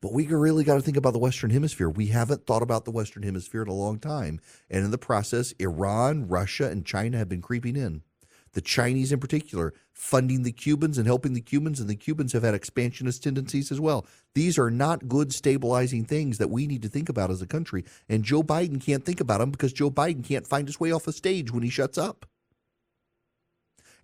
But 0.00 0.12
we 0.12 0.26
really 0.26 0.62
got 0.62 0.76
to 0.76 0.82
think 0.82 0.96
about 0.96 1.14
the 1.14 1.18
Western 1.18 1.50
Hemisphere. 1.50 1.88
We 1.88 2.06
haven't 2.06 2.46
thought 2.46 2.62
about 2.62 2.84
the 2.84 2.92
Western 2.92 3.24
Hemisphere 3.24 3.62
in 3.62 3.68
a 3.68 3.74
long 3.74 3.98
time. 3.98 4.40
And 4.70 4.84
in 4.84 4.92
the 4.92 4.98
process, 4.98 5.52
Iran, 5.58 6.28
Russia, 6.28 6.70
and 6.70 6.86
China 6.86 7.18
have 7.18 7.28
been 7.28 7.42
creeping 7.42 7.76
in. 7.76 8.02
The 8.52 8.60
Chinese, 8.60 9.12
in 9.12 9.20
particular, 9.20 9.74
funding 9.92 10.42
the 10.42 10.52
Cubans 10.52 10.98
and 10.98 11.06
helping 11.06 11.34
the 11.34 11.40
Cubans, 11.40 11.80
and 11.80 11.88
the 11.88 11.96
Cubans 11.96 12.32
have 12.32 12.42
had 12.42 12.54
expansionist 12.54 13.22
tendencies 13.22 13.70
as 13.70 13.80
well. 13.80 14.06
These 14.34 14.58
are 14.58 14.70
not 14.70 15.08
good 15.08 15.32
stabilizing 15.32 16.04
things 16.04 16.38
that 16.38 16.50
we 16.50 16.66
need 16.66 16.82
to 16.82 16.88
think 16.88 17.08
about 17.08 17.30
as 17.30 17.42
a 17.42 17.46
country. 17.46 17.84
And 18.08 18.24
Joe 18.24 18.42
Biden 18.42 18.80
can't 18.80 19.04
think 19.04 19.20
about 19.20 19.40
them 19.40 19.50
because 19.50 19.72
Joe 19.72 19.90
Biden 19.90 20.24
can't 20.24 20.46
find 20.46 20.68
his 20.68 20.80
way 20.80 20.92
off 20.92 21.06
a 21.06 21.12
stage 21.12 21.52
when 21.52 21.62
he 21.62 21.70
shuts 21.70 21.98
up 21.98 22.26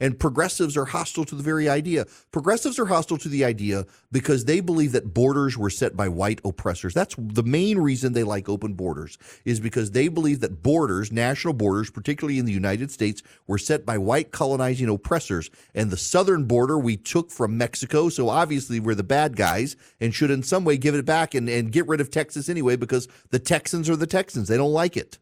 and 0.02 0.18
progressives 0.18 0.76
are 0.76 0.84
hostile 0.84 1.24
to 1.24 1.36
the 1.36 1.44
very 1.44 1.68
idea. 1.68 2.06
Progressives 2.32 2.76
are 2.78 2.86
hostile 2.86 3.16
to 3.18 3.28
the 3.28 3.44
idea 3.44 3.86
because 4.10 4.44
they 4.44 4.58
believe 4.58 4.90
that 4.92 5.14
borders 5.14 5.56
were 5.56 5.70
set 5.70 5.96
by 5.96 6.08
white 6.08 6.40
oppressors. 6.44 6.92
That's 6.92 7.14
the 7.16 7.44
main 7.44 7.78
reason 7.78 8.12
they 8.12 8.24
like 8.24 8.48
open 8.48 8.74
borders, 8.74 9.16
is 9.44 9.60
because 9.60 9.92
they 9.92 10.08
believe 10.08 10.40
that 10.40 10.60
borders, 10.60 11.12
national 11.12 11.54
borders, 11.54 11.88
particularly 11.88 12.40
in 12.40 12.46
the 12.46 12.52
United 12.52 12.90
States, 12.90 13.22
were 13.46 13.58
set 13.58 13.86
by 13.86 13.96
white 13.96 14.32
colonizing 14.32 14.88
oppressors. 14.88 15.50
And 15.72 15.90
the 15.90 15.96
southern 15.96 16.44
border 16.44 16.78
we 16.78 16.96
took 16.96 17.30
from 17.30 17.56
Mexico, 17.56 18.08
so 18.08 18.28
obviously 18.28 18.80
we're 18.80 18.96
the 18.96 19.04
bad 19.04 19.36
guys 19.36 19.76
and 20.00 20.12
should 20.12 20.32
in 20.32 20.42
some 20.42 20.64
way 20.64 20.76
give 20.76 20.96
it 20.96 21.04
back 21.04 21.32
and, 21.32 21.48
and 21.48 21.70
get 21.70 21.86
rid 21.86 22.00
of 22.00 22.10
Texas 22.10 22.48
anyway 22.48 22.74
because 22.74 23.06
the 23.30 23.38
Texans 23.38 23.88
are 23.88 23.96
the 23.96 24.08
Texans. 24.08 24.48
They 24.48 24.56
don't 24.56 24.72
like 24.72 24.96
it. 24.96 25.18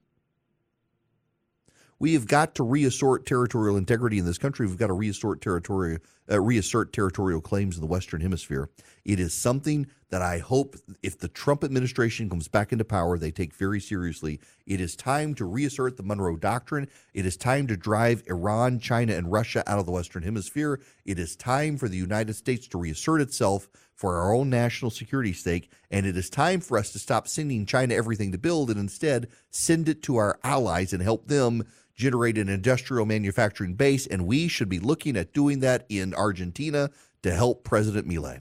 We 2.00 2.14
have 2.14 2.26
got 2.26 2.54
to 2.56 2.62
reassert 2.64 3.26
territorial 3.26 3.76
integrity 3.76 4.18
in 4.18 4.24
this 4.24 4.38
country. 4.38 4.66
We've 4.66 4.78
got 4.78 4.88
to 4.88 4.94
reassert 4.94 5.42
territorial, 5.42 5.98
uh, 6.30 6.40
reassert 6.40 6.92
territorial 6.92 7.42
claims 7.42 7.76
in 7.76 7.82
the 7.82 7.86
Western 7.86 8.22
Hemisphere. 8.22 8.70
It 9.04 9.20
is 9.20 9.34
something 9.34 9.86
that 10.10 10.22
I 10.22 10.38
hope, 10.38 10.76
if 11.02 11.18
the 11.18 11.28
Trump 11.28 11.64
administration 11.64 12.28
comes 12.28 12.48
back 12.48 12.72
into 12.72 12.84
power, 12.84 13.16
they 13.16 13.30
take 13.30 13.54
very 13.54 13.80
seriously. 13.80 14.40
It 14.66 14.80
is 14.80 14.96
time 14.96 15.34
to 15.36 15.44
reassert 15.44 15.96
the 15.96 16.02
Monroe 16.02 16.36
Doctrine. 16.36 16.88
It 17.14 17.26
is 17.26 17.36
time 17.36 17.66
to 17.68 17.76
drive 17.76 18.24
Iran, 18.26 18.80
China, 18.80 19.14
and 19.14 19.30
Russia 19.30 19.62
out 19.66 19.78
of 19.78 19.86
the 19.86 19.92
Western 19.92 20.24
Hemisphere. 20.24 20.80
It 21.04 21.18
is 21.18 21.36
time 21.36 21.78
for 21.78 21.88
the 21.88 21.96
United 21.96 22.34
States 22.34 22.66
to 22.68 22.78
reassert 22.78 23.20
itself 23.20 23.68
for 23.94 24.16
our 24.16 24.34
own 24.34 24.50
national 24.50 24.90
security 24.90 25.32
sake. 25.32 25.70
And 25.90 26.06
it 26.06 26.16
is 26.16 26.28
time 26.28 26.60
for 26.60 26.76
us 26.76 26.90
to 26.92 26.98
stop 26.98 27.28
sending 27.28 27.66
China 27.66 27.94
everything 27.94 28.32
to 28.32 28.38
build 28.38 28.70
and 28.70 28.80
instead 28.80 29.28
send 29.50 29.88
it 29.88 30.02
to 30.04 30.16
our 30.16 30.40
allies 30.42 30.92
and 30.92 31.02
help 31.02 31.28
them 31.28 31.64
generate 31.94 32.38
an 32.38 32.48
industrial 32.48 33.04
manufacturing 33.04 33.74
base, 33.74 34.06
and 34.06 34.26
we 34.26 34.48
should 34.48 34.70
be 34.70 34.78
looking 34.78 35.18
at 35.18 35.34
doing 35.34 35.60
that 35.60 35.84
in 35.90 36.14
Argentina 36.14 36.90
to 37.22 37.30
help 37.30 37.62
President 37.62 38.08
Milei. 38.08 38.40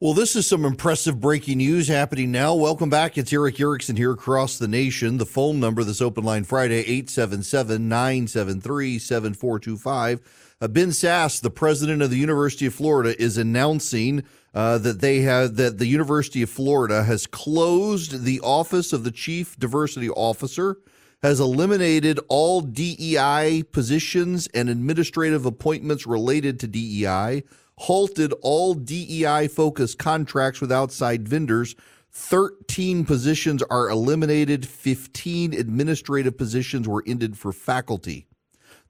Well, 0.00 0.14
this 0.14 0.36
is 0.36 0.46
some 0.46 0.64
impressive 0.64 1.18
breaking 1.18 1.58
news 1.58 1.88
happening 1.88 2.30
now. 2.30 2.54
Welcome 2.54 2.88
back. 2.88 3.18
It's 3.18 3.32
Erick 3.32 3.58
Erickson 3.58 3.96
here 3.96 4.12
across 4.12 4.56
the 4.56 4.68
nation. 4.68 5.18
The 5.18 5.26
phone 5.26 5.58
number 5.58 5.82
this 5.82 6.00
open 6.00 6.22
line 6.22 6.44
Friday, 6.44 6.82
877 6.82 7.88
973 7.88 9.00
7425. 9.00 10.54
Uh, 10.60 10.68
ben 10.68 10.90
Sasse, 10.90 11.40
the 11.40 11.50
president 11.50 12.00
of 12.00 12.10
the 12.10 12.16
University 12.16 12.66
of 12.66 12.74
Florida, 12.74 13.20
is 13.20 13.36
announcing 13.36 14.22
uh, 14.54 14.78
that 14.78 15.00
they 15.00 15.22
have 15.22 15.56
that 15.56 15.78
the 15.78 15.86
University 15.86 16.42
of 16.42 16.50
Florida 16.50 17.02
has 17.02 17.26
closed 17.26 18.22
the 18.22 18.38
office 18.42 18.92
of 18.92 19.02
the 19.02 19.10
chief 19.10 19.58
diversity 19.58 20.10
officer, 20.10 20.76
has 21.24 21.40
eliminated 21.40 22.20
all 22.28 22.60
DEI 22.60 23.64
positions 23.72 24.46
and 24.54 24.68
administrative 24.68 25.44
appointments 25.44 26.06
related 26.06 26.60
to 26.60 26.68
DEI 26.68 27.42
halted 27.78 28.34
all 28.42 28.74
DEI 28.74 29.46
focused 29.46 29.98
contracts 29.98 30.60
with 30.60 30.72
outside 30.72 31.28
vendors. 31.28 31.76
13 32.10 33.04
positions 33.04 33.62
are 33.70 33.88
eliminated, 33.88 34.66
15 34.66 35.52
administrative 35.54 36.36
positions 36.36 36.88
were 36.88 37.04
ended 37.06 37.38
for 37.38 37.52
faculty. 37.52 38.26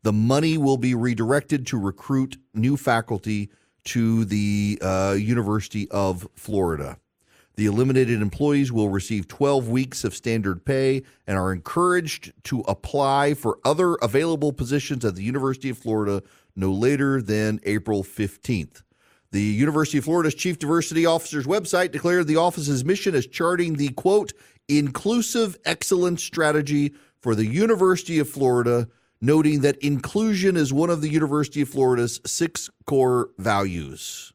The 0.04 0.12
money 0.12 0.56
will 0.56 0.78
be 0.78 0.94
redirected 0.94 1.66
to 1.66 1.78
recruit 1.78 2.38
new 2.54 2.78
faculty 2.78 3.50
to 3.84 4.24
the 4.24 4.78
uh, 4.80 5.16
University 5.18 5.90
of 5.90 6.26
Florida. 6.34 6.98
The 7.56 7.66
eliminated 7.66 8.22
employees 8.22 8.72
will 8.72 8.88
receive 8.88 9.28
12 9.28 9.68
weeks 9.68 10.04
of 10.04 10.14
standard 10.14 10.64
pay 10.64 11.02
and 11.26 11.36
are 11.36 11.52
encouraged 11.52 12.32
to 12.44 12.60
apply 12.60 13.34
for 13.34 13.58
other 13.64 13.96
available 13.96 14.52
positions 14.52 15.04
at 15.04 15.16
the 15.16 15.24
University 15.24 15.68
of 15.68 15.76
Florida 15.76 16.22
no 16.56 16.72
later 16.72 17.22
than 17.22 17.60
April 17.64 18.02
15th. 18.02 18.82
The 19.30 19.42
University 19.42 19.98
of 19.98 20.04
Florida's 20.04 20.34
Chief 20.34 20.58
Diversity 20.58 21.04
Officer's 21.04 21.46
website 21.46 21.92
declared 21.92 22.26
the 22.26 22.36
office's 22.36 22.84
mission 22.84 23.14
as 23.14 23.26
charting 23.26 23.74
the 23.74 23.90
quote, 23.90 24.32
inclusive 24.68 25.56
excellence 25.64 26.22
strategy 26.22 26.94
for 27.20 27.34
the 27.34 27.46
University 27.46 28.18
of 28.18 28.28
Florida, 28.28 28.88
noting 29.20 29.60
that 29.60 29.76
inclusion 29.78 30.56
is 30.56 30.72
one 30.72 30.88
of 30.88 31.02
the 31.02 31.10
University 31.10 31.60
of 31.60 31.68
Florida's 31.68 32.20
six 32.24 32.70
core 32.86 33.30
values. 33.38 34.32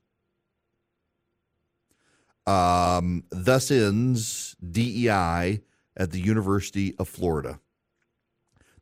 Um, 2.46 3.24
thus 3.32 3.72
ends 3.72 4.55
DEI 4.60 5.62
at 5.96 6.12
the 6.12 6.20
University 6.20 6.93
of 7.00 7.08
Florida. 7.08 7.60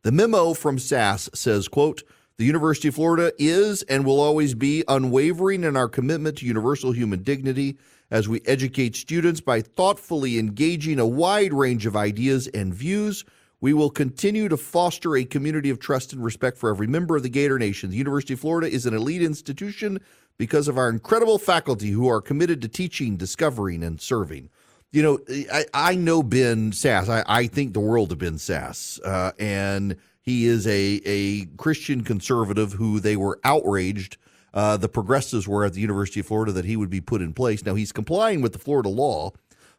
The 0.02 0.12
memo 0.12 0.52
from 0.52 0.78
Sasse 0.78 1.34
says, 1.36 1.68
quote, 1.68 2.02
the 2.36 2.44
University 2.44 2.88
of 2.88 2.94
Florida 2.94 3.32
is 3.38 3.82
and 3.82 4.04
will 4.04 4.20
always 4.20 4.54
be 4.54 4.84
unwavering 4.88 5.64
in 5.64 5.76
our 5.76 5.88
commitment 5.88 6.38
to 6.38 6.46
universal 6.46 6.92
human 6.92 7.22
dignity 7.22 7.76
as 8.10 8.28
we 8.28 8.40
educate 8.46 8.96
students 8.96 9.40
by 9.40 9.60
thoughtfully 9.60 10.38
engaging 10.38 10.98
a 10.98 11.06
wide 11.06 11.52
range 11.52 11.86
of 11.86 11.96
ideas 11.96 12.46
and 12.48 12.74
views. 12.74 13.24
We 13.60 13.72
will 13.72 13.90
continue 13.90 14.48
to 14.48 14.56
foster 14.56 15.16
a 15.16 15.24
community 15.24 15.70
of 15.70 15.78
trust 15.78 16.12
and 16.12 16.22
respect 16.22 16.58
for 16.58 16.68
every 16.68 16.86
member 16.86 17.16
of 17.16 17.22
the 17.22 17.28
Gator 17.28 17.58
Nation. 17.58 17.90
The 17.90 17.96
University 17.96 18.34
of 18.34 18.40
Florida 18.40 18.68
is 18.68 18.86
an 18.86 18.94
elite 18.94 19.22
institution 19.22 20.00
because 20.36 20.68
of 20.68 20.76
our 20.76 20.90
incredible 20.90 21.38
faculty 21.38 21.90
who 21.90 22.08
are 22.08 22.20
committed 22.20 22.60
to 22.62 22.68
teaching, 22.68 23.16
discovering, 23.16 23.84
and 23.84 24.00
serving. 24.00 24.50
You 24.90 25.02
know, 25.02 25.18
I, 25.52 25.64
I 25.72 25.94
know 25.94 26.22
Ben 26.22 26.72
Sasse. 26.72 27.08
I, 27.08 27.24
I 27.26 27.46
think 27.46 27.72
the 27.72 27.80
world 27.80 28.12
of 28.12 28.18
Ben 28.18 28.34
Sasse. 28.34 29.00
Uh, 29.04 29.32
and 29.38 29.96
he 30.22 30.46
is 30.46 30.66
a, 30.66 31.00
a 31.04 31.46
Christian 31.56 32.02
conservative 32.02 32.72
who 32.74 33.00
they 33.00 33.16
were 33.16 33.40
outraged. 33.44 34.16
Uh, 34.54 34.76
the 34.76 34.88
progressives 34.88 35.48
were 35.48 35.64
at 35.64 35.74
the 35.74 35.80
University 35.80 36.20
of 36.20 36.26
Florida 36.26 36.52
that 36.52 36.64
he 36.64 36.76
would 36.76 36.90
be 36.90 37.00
put 37.00 37.20
in 37.20 37.34
place. 37.34 37.64
Now 37.64 37.74
he's 37.74 37.92
complying 37.92 38.40
with 38.40 38.52
the 38.52 38.58
Florida 38.58 38.88
law, 38.88 39.32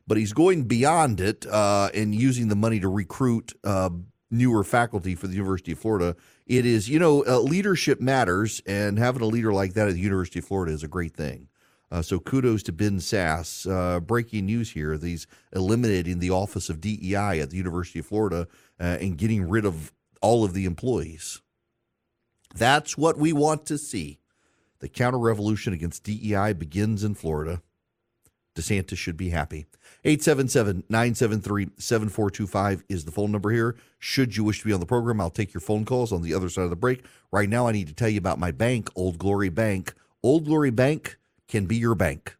but 0.06 0.18
he's 0.18 0.34
going 0.34 0.64
beyond 0.64 1.22
it 1.22 1.46
uh, 1.48 1.90
and 1.94 2.14
using 2.14 2.50
the 2.50 2.56
money 2.56 2.80
to 2.82 2.90
recruit 2.90 3.54
uh, 3.64 3.90
newer 4.30 4.64
faculty 4.64 5.16
for 5.16 5.28
the 5.28 5.36
University 5.36 5.72
of 5.72 5.80
Florida. 5.80 6.16
It 6.46 6.66
is, 6.66 6.90
you 6.90 7.00
know, 7.00 7.24
uh, 7.26 7.40
leadership 7.40 8.02
matters, 8.02 8.62
and 8.66 9.00
having 9.00 9.22
a 9.22 9.28
leader 9.28 9.54
like 9.54 9.74
that 9.74 9.88
at 9.88 9.94
the 9.94 10.02
University 10.02 10.40
of 10.40 10.46
Florida 10.46 10.74
is 10.74 10.84
a 10.84 10.90
great 10.90 11.16
thing. 11.16 11.48
Uh, 11.90 12.02
so 12.02 12.20
kudos 12.20 12.64
to 12.64 12.72
Ben 12.74 12.98
Sasse. 12.98 13.70
Uh, 13.70 14.00
breaking 14.00 14.48
news 14.48 14.72
here: 14.72 14.98
these 14.98 15.28
eliminating 15.54 16.20
the 16.20 16.32
Office 16.32 16.68
of 16.68 16.82
DEI 16.82 17.40
at 17.40 17.52
the 17.52 17.58
University 17.58 18.00
of 18.00 18.08
Florida 18.08 18.48
uh, 18.80 18.98
and 19.00 19.18
getting 19.18 19.48
rid 19.48 19.64
of 19.64 19.94
all 20.24 20.44
of 20.44 20.54
the 20.54 20.66
employees. 20.66 21.42
That's 22.56 22.98
what 22.98 23.18
we 23.18 23.34
want 23.34 23.68
to 23.68 23.78
see. 23.78 24.20
The 24.80 24.88
counter 24.88 25.20
revolution 25.20 25.74
against 25.74 26.04
DEI 26.04 26.54
begins 26.54 27.04
in 27.04 27.14
Florida. 27.14 27.62
DeSantis 28.56 28.98
should 28.98 29.18
be 29.18 29.30
happy. 29.30 29.66
877 30.06 30.84
973 30.90 31.70
7425 31.78 32.84
is 32.90 33.06
the 33.06 33.12
phone 33.12 33.32
number 33.32 33.52
here. 33.52 33.76
Should 34.00 34.38
you 34.38 34.44
wish 34.44 34.60
to 34.60 34.66
be 34.66 34.74
on 34.74 34.80
the 34.80 34.86
program, 34.86 35.20
I'll 35.20 35.30
take 35.30 35.54
your 35.54 35.62
phone 35.62 35.86
calls 35.86 36.12
on 36.12 36.22
the 36.22 36.34
other 36.34 36.50
side 36.50 36.64
of 36.64 36.70
the 36.70 36.76
break. 36.76 37.06
Right 37.32 37.50
now, 37.50 37.68
I 37.68 37.72
need 37.72 37.88
to 37.88 37.94
tell 37.94 38.10
you 38.10 38.18
about 38.18 38.40
my 38.40 38.52
bank, 38.52 38.90
Old 38.96 39.18
Glory 39.18 39.50
Bank. 39.50 39.94
Old 40.22 40.46
Glory 40.46 40.72
Bank 40.72 41.18
can 41.48 41.66
be 41.66 41.76
your 41.76 41.96
bank. 41.96 42.38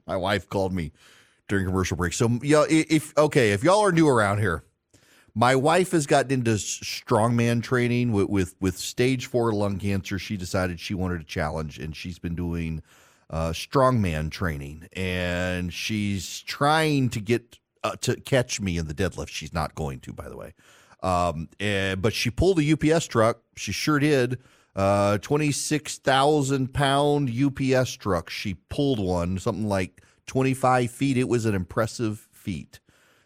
My 0.07 0.17
wife 0.17 0.49
called 0.49 0.73
me 0.73 0.93
during 1.49 1.67
commercial 1.67 1.99
break. 1.99 2.15
So, 2.15 2.39
yeah, 2.43 2.65
if 2.67 3.13
okay, 3.19 3.53
if 3.53 3.63
y'all 3.63 3.85
are 3.85 3.93
new 3.93 4.09
around 4.09 4.39
here, 4.39 4.65
my 5.35 5.55
wife 5.55 5.91
has 5.91 6.07
gotten 6.07 6.33
into 6.33 6.53
strongman 6.53 7.63
training 7.63 8.13
with, 8.13 8.31
with, 8.31 8.55
with 8.59 8.79
stage 8.79 9.27
four 9.27 9.53
lung 9.53 9.79
cancer. 9.79 10.19
She 10.19 10.39
decided 10.39 10.81
she 10.81 10.95
wanted 10.95 11.21
a 11.21 11.25
challenge, 11.25 11.79
and 11.79 11.95
she's 11.95 12.19
been 12.19 12.35
doing 12.35 12.83
uh, 13.29 13.51
strongman 13.51 14.31
training, 14.31 14.89
and 14.95 15.75
she's 15.75 16.41
trying 16.41 17.11
to 17.11 17.21
get 17.21 17.59
uh, 17.89 17.97
to 18.03 18.17
catch 18.21 18.61
me 18.61 18.79
in 18.79 18.87
the 18.87 18.95
deadlift. 18.95 19.29
She's 19.29 19.53
not 19.53 19.75
going 19.75 20.01
to, 20.01 20.13
by 20.13 20.29
the 20.29 20.37
way. 20.37 20.55
Um, 21.03 21.49
and, 21.61 22.03
but 22.03 22.13
she 22.13 22.31
pulled 22.31 22.59
a 22.59 22.73
UPS 22.73 23.07
truck. 23.07 23.41
She 23.57 23.73
sure 23.73 23.99
did. 23.99 24.39
Uh, 24.75 25.19
26,000 25.19 26.73
pound 26.73 27.31
UPS 27.31 27.93
truck. 27.95 28.31
She 28.31 28.55
pulled 28.69 29.01
one, 29.01 29.39
something 29.39 29.69
like 29.69 30.03
25 30.27 30.91
feet. 30.91 31.17
It 31.17 31.29
was 31.29 31.47
an 31.47 31.55
impressive 31.55 32.29
feat. 32.33 32.81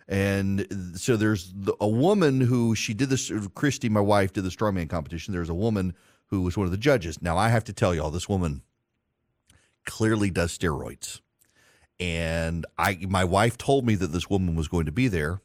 And 0.08 0.94
so 0.96 1.16
there's 1.16 1.54
a 1.80 1.88
woman 1.88 2.40
who 2.40 2.74
she 2.74 2.94
did 2.94 3.08
this, 3.08 3.32
Christy, 3.54 3.88
my 3.88 4.00
wife, 4.00 4.32
did 4.32 4.44
the 4.44 4.50
strongman 4.50 4.88
competition. 4.88 5.32
There's 5.32 5.48
a 5.48 5.54
woman 5.54 5.94
who 6.26 6.42
was 6.42 6.56
one 6.56 6.66
of 6.66 6.70
the 6.70 6.78
judges. 6.78 7.20
Now, 7.22 7.36
I 7.36 7.48
have 7.48 7.64
to 7.64 7.72
tell 7.72 7.94
y'all, 7.94 8.10
this 8.10 8.28
woman 8.28 8.62
clearly 9.84 10.30
does 10.30 10.56
steroids. 10.56 11.20
And 12.00 12.66
I, 12.78 12.98
my 13.08 13.24
wife 13.24 13.56
told 13.58 13.86
me 13.86 13.94
that 13.96 14.08
this 14.08 14.28
woman 14.28 14.56
was 14.56 14.68
going 14.68 14.86
to 14.86 14.92
be 14.92 15.08
there. 15.08 15.40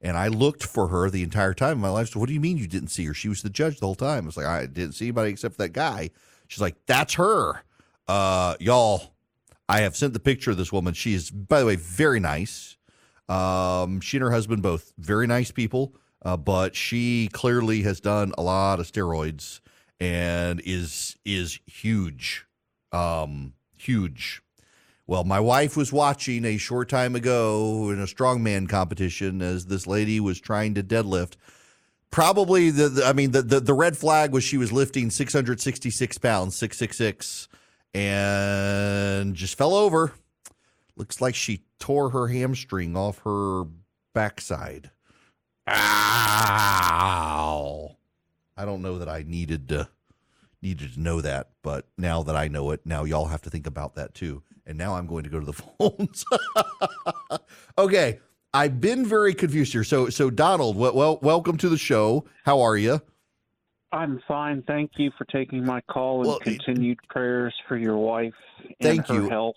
And 0.00 0.18
I 0.18 0.28
looked 0.28 0.62
for 0.62 0.88
her 0.88 1.08
the 1.08 1.22
entire 1.22 1.54
time. 1.54 1.78
My 1.78 1.88
life 1.88 2.08
said, 2.08 2.16
What 2.16 2.28
do 2.28 2.34
you 2.34 2.40
mean 2.40 2.58
you 2.58 2.66
didn't 2.66 2.88
see 2.88 3.06
her? 3.06 3.14
She 3.14 3.28
was 3.28 3.42
the 3.42 3.48
judge 3.48 3.80
the 3.80 3.86
whole 3.86 3.94
time. 3.94 4.24
I 4.24 4.26
was 4.26 4.36
like, 4.36 4.46
I 4.46 4.66
didn't 4.66 4.92
see 4.92 5.06
anybody 5.06 5.30
except 5.30 5.56
that 5.58 5.70
guy. 5.72 6.10
She's 6.46 6.60
like, 6.60 6.76
That's 6.86 7.14
her. 7.14 7.62
Uh, 8.06 8.54
y'all, 8.60 9.14
I 9.68 9.80
have 9.80 9.96
sent 9.96 10.12
the 10.12 10.20
picture 10.20 10.50
of 10.50 10.58
this 10.58 10.72
woman. 10.72 10.92
She 10.92 11.14
is, 11.14 11.30
by 11.30 11.60
the 11.60 11.66
way, 11.66 11.76
very 11.76 12.20
nice. 12.20 12.76
Um, 13.28 14.00
she 14.00 14.18
and 14.18 14.24
her 14.24 14.30
husband 14.30 14.62
both 14.62 14.92
very 14.98 15.26
nice 15.26 15.50
people, 15.50 15.94
uh, 16.22 16.36
but 16.36 16.76
she 16.76 17.28
clearly 17.32 17.82
has 17.82 18.00
done 18.00 18.32
a 18.36 18.42
lot 18.42 18.80
of 18.80 18.90
steroids 18.90 19.60
and 20.00 20.60
is 20.64 21.16
is 21.24 21.58
huge, 21.66 22.46
um, 22.92 23.54
huge. 23.76 24.42
Well, 25.06 25.24
my 25.24 25.38
wife 25.38 25.76
was 25.76 25.92
watching 25.92 26.46
a 26.46 26.56
short 26.56 26.88
time 26.88 27.14
ago 27.14 27.90
in 27.90 28.00
a 28.00 28.06
strongman 28.06 28.68
competition 28.68 29.42
as 29.42 29.66
this 29.66 29.86
lady 29.86 30.18
was 30.18 30.40
trying 30.40 30.72
to 30.74 30.82
deadlift. 30.82 31.34
Probably 32.10 32.70
the, 32.70 32.88
the 32.88 33.04
I 33.04 33.12
mean 33.12 33.32
the, 33.32 33.42
the 33.42 33.60
the 33.60 33.74
red 33.74 33.98
flag 33.98 34.32
was 34.32 34.44
she 34.44 34.56
was 34.56 34.72
lifting 34.72 35.10
666 35.10 36.16
pounds, 36.18 36.54
666, 36.56 37.48
and 37.92 39.34
just 39.34 39.58
fell 39.58 39.74
over. 39.74 40.12
Looks 40.96 41.20
like 41.20 41.34
she 41.34 41.64
tore 41.78 42.10
her 42.10 42.28
hamstring 42.28 42.96
off 42.96 43.18
her 43.24 43.64
backside. 44.14 44.90
Ow! 45.66 45.74
I 48.56 48.64
don't 48.64 48.80
know 48.80 48.98
that 48.98 49.08
I 49.08 49.24
needed 49.26 49.68
to 49.70 49.88
needed 50.62 50.94
to 50.94 51.00
know 51.00 51.20
that, 51.20 51.50
but 51.62 51.88
now 51.98 52.22
that 52.22 52.36
I 52.36 52.48
know 52.48 52.70
it, 52.70 52.86
now 52.86 53.04
y'all 53.04 53.26
have 53.26 53.42
to 53.42 53.50
think 53.50 53.66
about 53.66 53.96
that 53.96 54.14
too. 54.14 54.42
And 54.66 54.78
now 54.78 54.94
I'm 54.94 55.06
going 55.06 55.24
to 55.24 55.30
go 55.30 55.38
to 55.40 55.46
the 55.46 55.52
phones. 55.78 56.24
okay, 57.78 58.20
I've 58.52 58.80
been 58.80 59.04
very 59.04 59.34
confused 59.34 59.72
here. 59.72 59.84
So, 59.84 60.08
so 60.08 60.30
Donald, 60.30 60.76
well, 60.76 60.94
well, 60.94 61.18
welcome 61.22 61.56
to 61.58 61.68
the 61.68 61.76
show. 61.78 62.24
How 62.44 62.60
are 62.60 62.76
you? 62.76 63.00
I'm 63.92 64.20
fine. 64.26 64.62
Thank 64.66 64.92
you 64.96 65.10
for 65.16 65.24
taking 65.26 65.64
my 65.64 65.80
call 65.82 66.20
and 66.20 66.28
Well, 66.28 66.38
continued 66.40 66.98
prayers 67.08 67.54
for 67.68 67.76
your 67.76 67.96
wife 67.96 68.32
and 68.64 68.74
Thank 68.80 69.06
her 69.08 69.14
you. 69.14 69.28
health. 69.28 69.54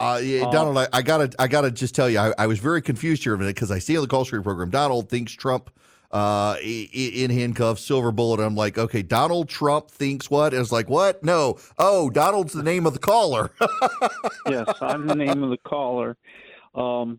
Uh, 0.00 0.20
yeah, 0.22 0.46
Uh, 0.46 0.50
Donald, 0.50 0.78
I, 0.78 0.88
I 0.92 1.02
gotta, 1.02 1.30
I 1.38 1.48
gotta 1.48 1.70
just 1.70 1.94
tell 1.94 2.08
you, 2.08 2.18
I, 2.18 2.32
I 2.38 2.46
was 2.46 2.58
very 2.58 2.80
confused 2.82 3.22
here 3.24 3.34
a 3.34 3.38
minute 3.38 3.54
because 3.54 3.70
I 3.70 3.78
see 3.78 3.96
on 3.96 4.02
the 4.02 4.08
call 4.08 4.24
screen 4.24 4.42
program, 4.42 4.70
Donald 4.70 5.08
thinks 5.08 5.32
Trump 5.32 5.70
uh, 6.14 6.56
in 6.62 7.28
handcuffs, 7.30 7.82
silver 7.82 8.12
bullet. 8.12 8.40
I'm 8.40 8.54
like, 8.54 8.78
okay, 8.78 9.02
Donald 9.02 9.48
Trump 9.48 9.90
thinks 9.90 10.30
what? 10.30 10.54
And 10.54 10.62
it's 10.62 10.70
like, 10.70 10.88
what? 10.88 11.24
No, 11.24 11.58
oh, 11.76 12.08
Donald's 12.08 12.52
the 12.52 12.62
name 12.62 12.86
of 12.86 12.92
the 12.92 13.00
caller. 13.00 13.50
yes, 14.48 14.72
I'm 14.80 15.08
the 15.08 15.16
name 15.16 15.42
of 15.42 15.50
the 15.50 15.58
caller. 15.66 16.16
Um, 16.76 17.18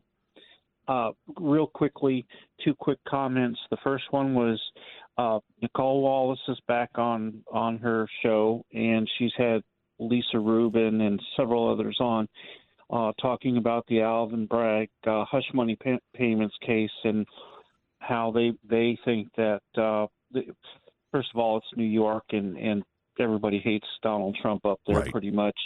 uh, 0.88 1.12
real 1.38 1.68
quickly, 1.68 2.26
two 2.64 2.74
quick 2.74 3.00
comments. 3.06 3.60
The 3.70 3.78
first 3.84 4.06
one 4.12 4.34
was 4.34 4.62
uh, 5.18 5.40
Nicolle 5.62 6.02
Wallace 6.02 6.40
is 6.48 6.60
back 6.66 6.92
on 6.96 7.44
on 7.52 7.78
her 7.80 8.08
show, 8.24 8.64
and 8.74 9.10
she's 9.18 9.34
had 9.38 9.62
Lisa 10.00 10.40
Rubin 10.40 11.02
and 11.02 11.22
several 11.36 11.70
others 11.70 11.98
on 12.00 12.30
uh, 12.90 13.12
talking 13.22 13.58
about 13.58 13.86
the 13.88 14.02
Alvin 14.02 14.46
Bragg 14.46 14.90
uh, 15.06 15.26
hush 15.26 15.50
money 15.54 15.76
pa- 15.76 15.98
payments 16.16 16.56
case 16.66 16.90
and 17.04 17.26
how 18.08 18.32
they 18.32 18.54
they 18.70 18.98
think 19.06 19.30
that 19.38 19.62
uh, 19.78 20.08
the, 20.32 20.44
first 21.12 21.30
of 21.34 21.40
all 21.40 21.58
it's 21.58 21.68
New 21.76 21.84
York 21.84 22.24
and 22.32 22.58
and 22.58 22.84
everybody 23.20 23.60
hates 23.60 23.88
Donald 24.04 24.38
Trump 24.42 24.66
up 24.66 24.80
there 24.86 24.98
Right. 24.98 25.12
pretty 25.12 25.32
much. 25.32 25.58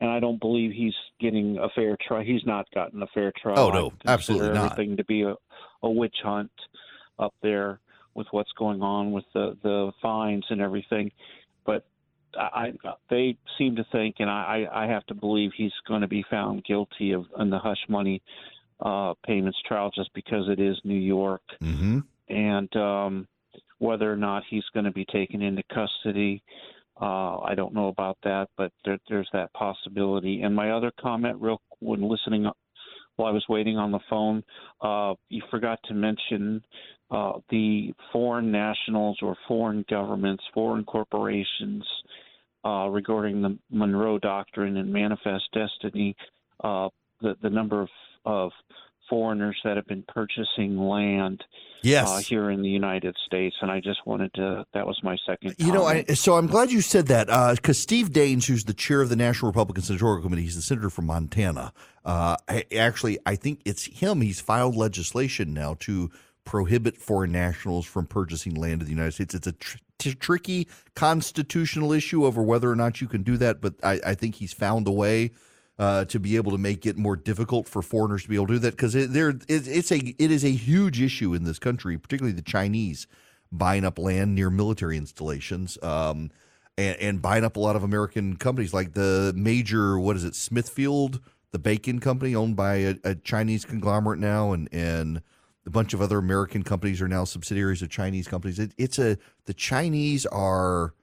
And 0.00 0.10
I 0.10 0.20
don't 0.20 0.40
believe 0.40 0.70
he's 0.72 0.94
getting 1.20 1.58
a 1.58 1.68
fair 1.74 1.96
trial. 2.06 2.22
He's 2.22 2.44
not 2.46 2.66
gotten 2.72 3.02
a 3.02 3.06
fair 3.08 3.32
trial. 3.40 3.58
Oh, 3.58 3.70
no, 3.70 3.92
absolutely 4.06 4.50
not. 4.50 4.72
Everything 4.72 4.96
to 4.96 5.04
be 5.04 5.22
a, 5.22 5.34
a 5.82 5.90
witch 5.90 6.14
hunt 6.22 6.52
up 7.18 7.34
there 7.42 7.80
with 8.14 8.26
what's 8.30 8.52
going 8.58 8.82
on 8.82 9.12
with 9.12 9.24
the 9.34 9.56
the 9.62 9.92
fines 10.00 10.44
and 10.50 10.60
everything. 10.60 11.10
But 11.64 11.84
I, 12.38 12.72
I 12.84 12.92
they 13.10 13.36
seem 13.56 13.76
to 13.76 13.84
think, 13.90 14.16
and 14.18 14.30
I 14.30 14.66
I 14.72 14.86
have 14.86 15.04
to 15.06 15.14
believe 15.14 15.50
he's 15.56 15.72
going 15.86 16.02
to 16.02 16.08
be 16.08 16.24
found 16.30 16.64
guilty 16.64 17.12
of 17.12 17.26
in 17.38 17.50
the 17.50 17.58
hush 17.58 17.84
money 17.88 18.22
uh, 18.80 19.14
payments 19.26 19.58
trial 19.66 19.90
just 19.94 20.12
because 20.14 20.48
it 20.48 20.60
is 20.60 20.76
New 20.84 20.98
York 20.98 21.42
mm-hmm. 21.62 22.00
and 22.28 22.76
um, 22.76 23.28
whether 23.78 24.12
or 24.12 24.16
not 24.16 24.42
he's 24.48 24.64
going 24.74 24.84
to 24.84 24.92
be 24.92 25.04
taken 25.06 25.42
into 25.42 25.62
custody. 25.72 26.42
Uh, 27.00 27.38
I 27.38 27.54
don't 27.54 27.74
know 27.74 27.88
about 27.88 28.18
that, 28.24 28.48
but 28.56 28.72
there, 28.84 28.98
there's 29.08 29.28
that 29.32 29.52
possibility. 29.52 30.42
And 30.42 30.54
my 30.54 30.72
other 30.72 30.92
comment, 31.00 31.36
real 31.40 31.60
when 31.80 32.08
listening 32.08 32.50
while 33.18 33.28
I 33.28 33.32
was 33.32 33.44
waiting 33.48 33.76
on 33.76 33.90
the 33.90 33.98
phone, 34.08 34.44
uh, 34.80 35.14
you 35.28 35.42
forgot 35.50 35.80
to 35.86 35.94
mention 35.94 36.62
uh, 37.10 37.32
the 37.50 37.92
foreign 38.12 38.52
nationals 38.52 39.18
or 39.22 39.36
foreign 39.48 39.84
governments, 39.90 40.44
foreign 40.54 40.84
corporations 40.84 41.84
uh, 42.64 42.88
regarding 42.88 43.42
the 43.42 43.58
Monroe 43.70 44.18
Doctrine 44.18 44.76
and 44.76 44.92
Manifest 44.92 45.44
Destiny. 45.52 46.14
Uh, 46.62 46.88
the 47.20 47.34
the 47.42 47.50
number 47.50 47.82
of, 47.82 47.88
of 48.24 48.52
foreigners 49.08 49.58
that 49.64 49.76
have 49.76 49.86
been 49.86 50.04
purchasing 50.06 50.76
land 50.76 51.42
Yes. 51.82 52.08
uh, 52.08 52.18
here 52.18 52.50
in 52.50 52.62
the 52.62 52.68
United 52.68 53.16
States, 53.24 53.54
and 53.62 53.70
I 53.70 53.80
just 53.80 54.00
wanted 54.04 54.34
to. 54.34 54.66
That 54.74 54.84
was 54.86 54.98
my 55.04 55.16
second. 55.24 55.54
You 55.58 55.72
know, 55.72 55.84
I, 55.84 56.02
so 56.06 56.34
I'm 56.34 56.48
glad 56.48 56.72
you 56.72 56.80
said 56.80 57.06
that 57.06 57.28
because 57.54 57.78
Steve 57.78 58.10
Daines, 58.10 58.46
who's 58.46 58.64
the 58.64 58.74
chair 58.74 59.00
of 59.00 59.08
the 59.08 59.16
National 59.16 59.50
Republican 59.50 59.84
Senatorial 59.84 60.20
Committee, 60.22 60.42
he's 60.42 60.56
the 60.56 60.62
senator 60.62 60.90
from 60.90 61.06
Montana. 61.06 61.72
Uh, 62.04 62.36
I, 62.48 62.64
actually, 62.76 63.18
I 63.24 63.36
think 63.36 63.60
it's 63.64 63.84
him. 63.84 64.22
He's 64.22 64.40
filed 64.40 64.74
legislation 64.74 65.54
now 65.54 65.76
to 65.80 66.10
prohibit 66.44 66.96
foreign 66.96 67.30
nationals 67.30 67.86
from 67.86 68.06
purchasing 68.06 68.54
land 68.54 68.80
in 68.80 68.86
the 68.86 68.92
United 68.92 69.12
States. 69.12 69.34
It's 69.34 69.46
a 69.46 69.52
tr- 69.52 69.78
t- 69.98 70.14
tricky 70.14 70.66
constitutional 70.96 71.92
issue 71.92 72.24
over 72.24 72.42
whether 72.42 72.70
or 72.70 72.76
not 72.76 73.00
you 73.00 73.06
can 73.06 73.22
do 73.22 73.36
that, 73.36 73.60
but 73.60 73.74
I, 73.84 74.00
I 74.04 74.14
think 74.14 74.36
he's 74.36 74.52
found 74.52 74.88
a 74.88 74.90
way. 74.90 75.30
Uh, 75.78 76.04
to 76.04 76.18
be 76.18 76.34
able 76.34 76.50
to 76.50 76.58
make 76.58 76.84
it 76.86 76.98
more 76.98 77.14
difficult 77.14 77.68
for 77.68 77.82
foreigners 77.82 78.24
to 78.24 78.28
be 78.28 78.34
able 78.34 78.48
to 78.48 78.54
do 78.54 78.58
that 78.58 78.72
because 78.72 78.96
it, 78.96 79.12
there 79.12 79.28
it, 79.28 79.44
it's 79.46 79.92
a 79.92 79.98
it 80.18 80.28
is 80.32 80.44
a 80.44 80.50
huge 80.50 81.00
issue 81.00 81.34
in 81.34 81.44
this 81.44 81.60
country, 81.60 81.96
particularly 81.96 82.34
the 82.34 82.42
Chinese 82.42 83.06
buying 83.50 83.84
up 83.84 83.98
land 83.98 84.34
near 84.34 84.50
military 84.50 84.96
installations 84.96 85.78
um, 85.82 86.30
and, 86.76 86.96
and 86.98 87.22
buying 87.22 87.44
up 87.44 87.56
a 87.56 87.60
lot 87.60 87.76
of 87.76 87.82
American 87.82 88.36
companies 88.36 88.74
like 88.74 88.94
the 88.94 89.32
major, 89.36 89.98
what 89.98 90.16
is 90.16 90.24
it, 90.24 90.34
Smithfield, 90.34 91.20
the 91.50 91.58
bacon 91.58 91.98
company 91.98 92.34
owned 92.34 92.56
by 92.56 92.74
a, 92.76 92.94
a 93.04 93.14
Chinese 93.14 93.64
conglomerate 93.64 94.20
now, 94.20 94.52
and, 94.52 94.68
and 94.72 95.22
a 95.66 95.70
bunch 95.70 95.94
of 95.94 96.02
other 96.02 96.18
American 96.18 96.62
companies 96.62 97.00
are 97.00 97.08
now 97.08 97.24
subsidiaries 97.24 97.82
of 97.82 97.90
Chinese 97.90 98.28
companies. 98.28 98.58
It, 98.58 98.72
it's 98.76 98.98
a, 98.98 99.18
the 99.46 99.54
Chinese 99.54 100.26
are, 100.26 100.94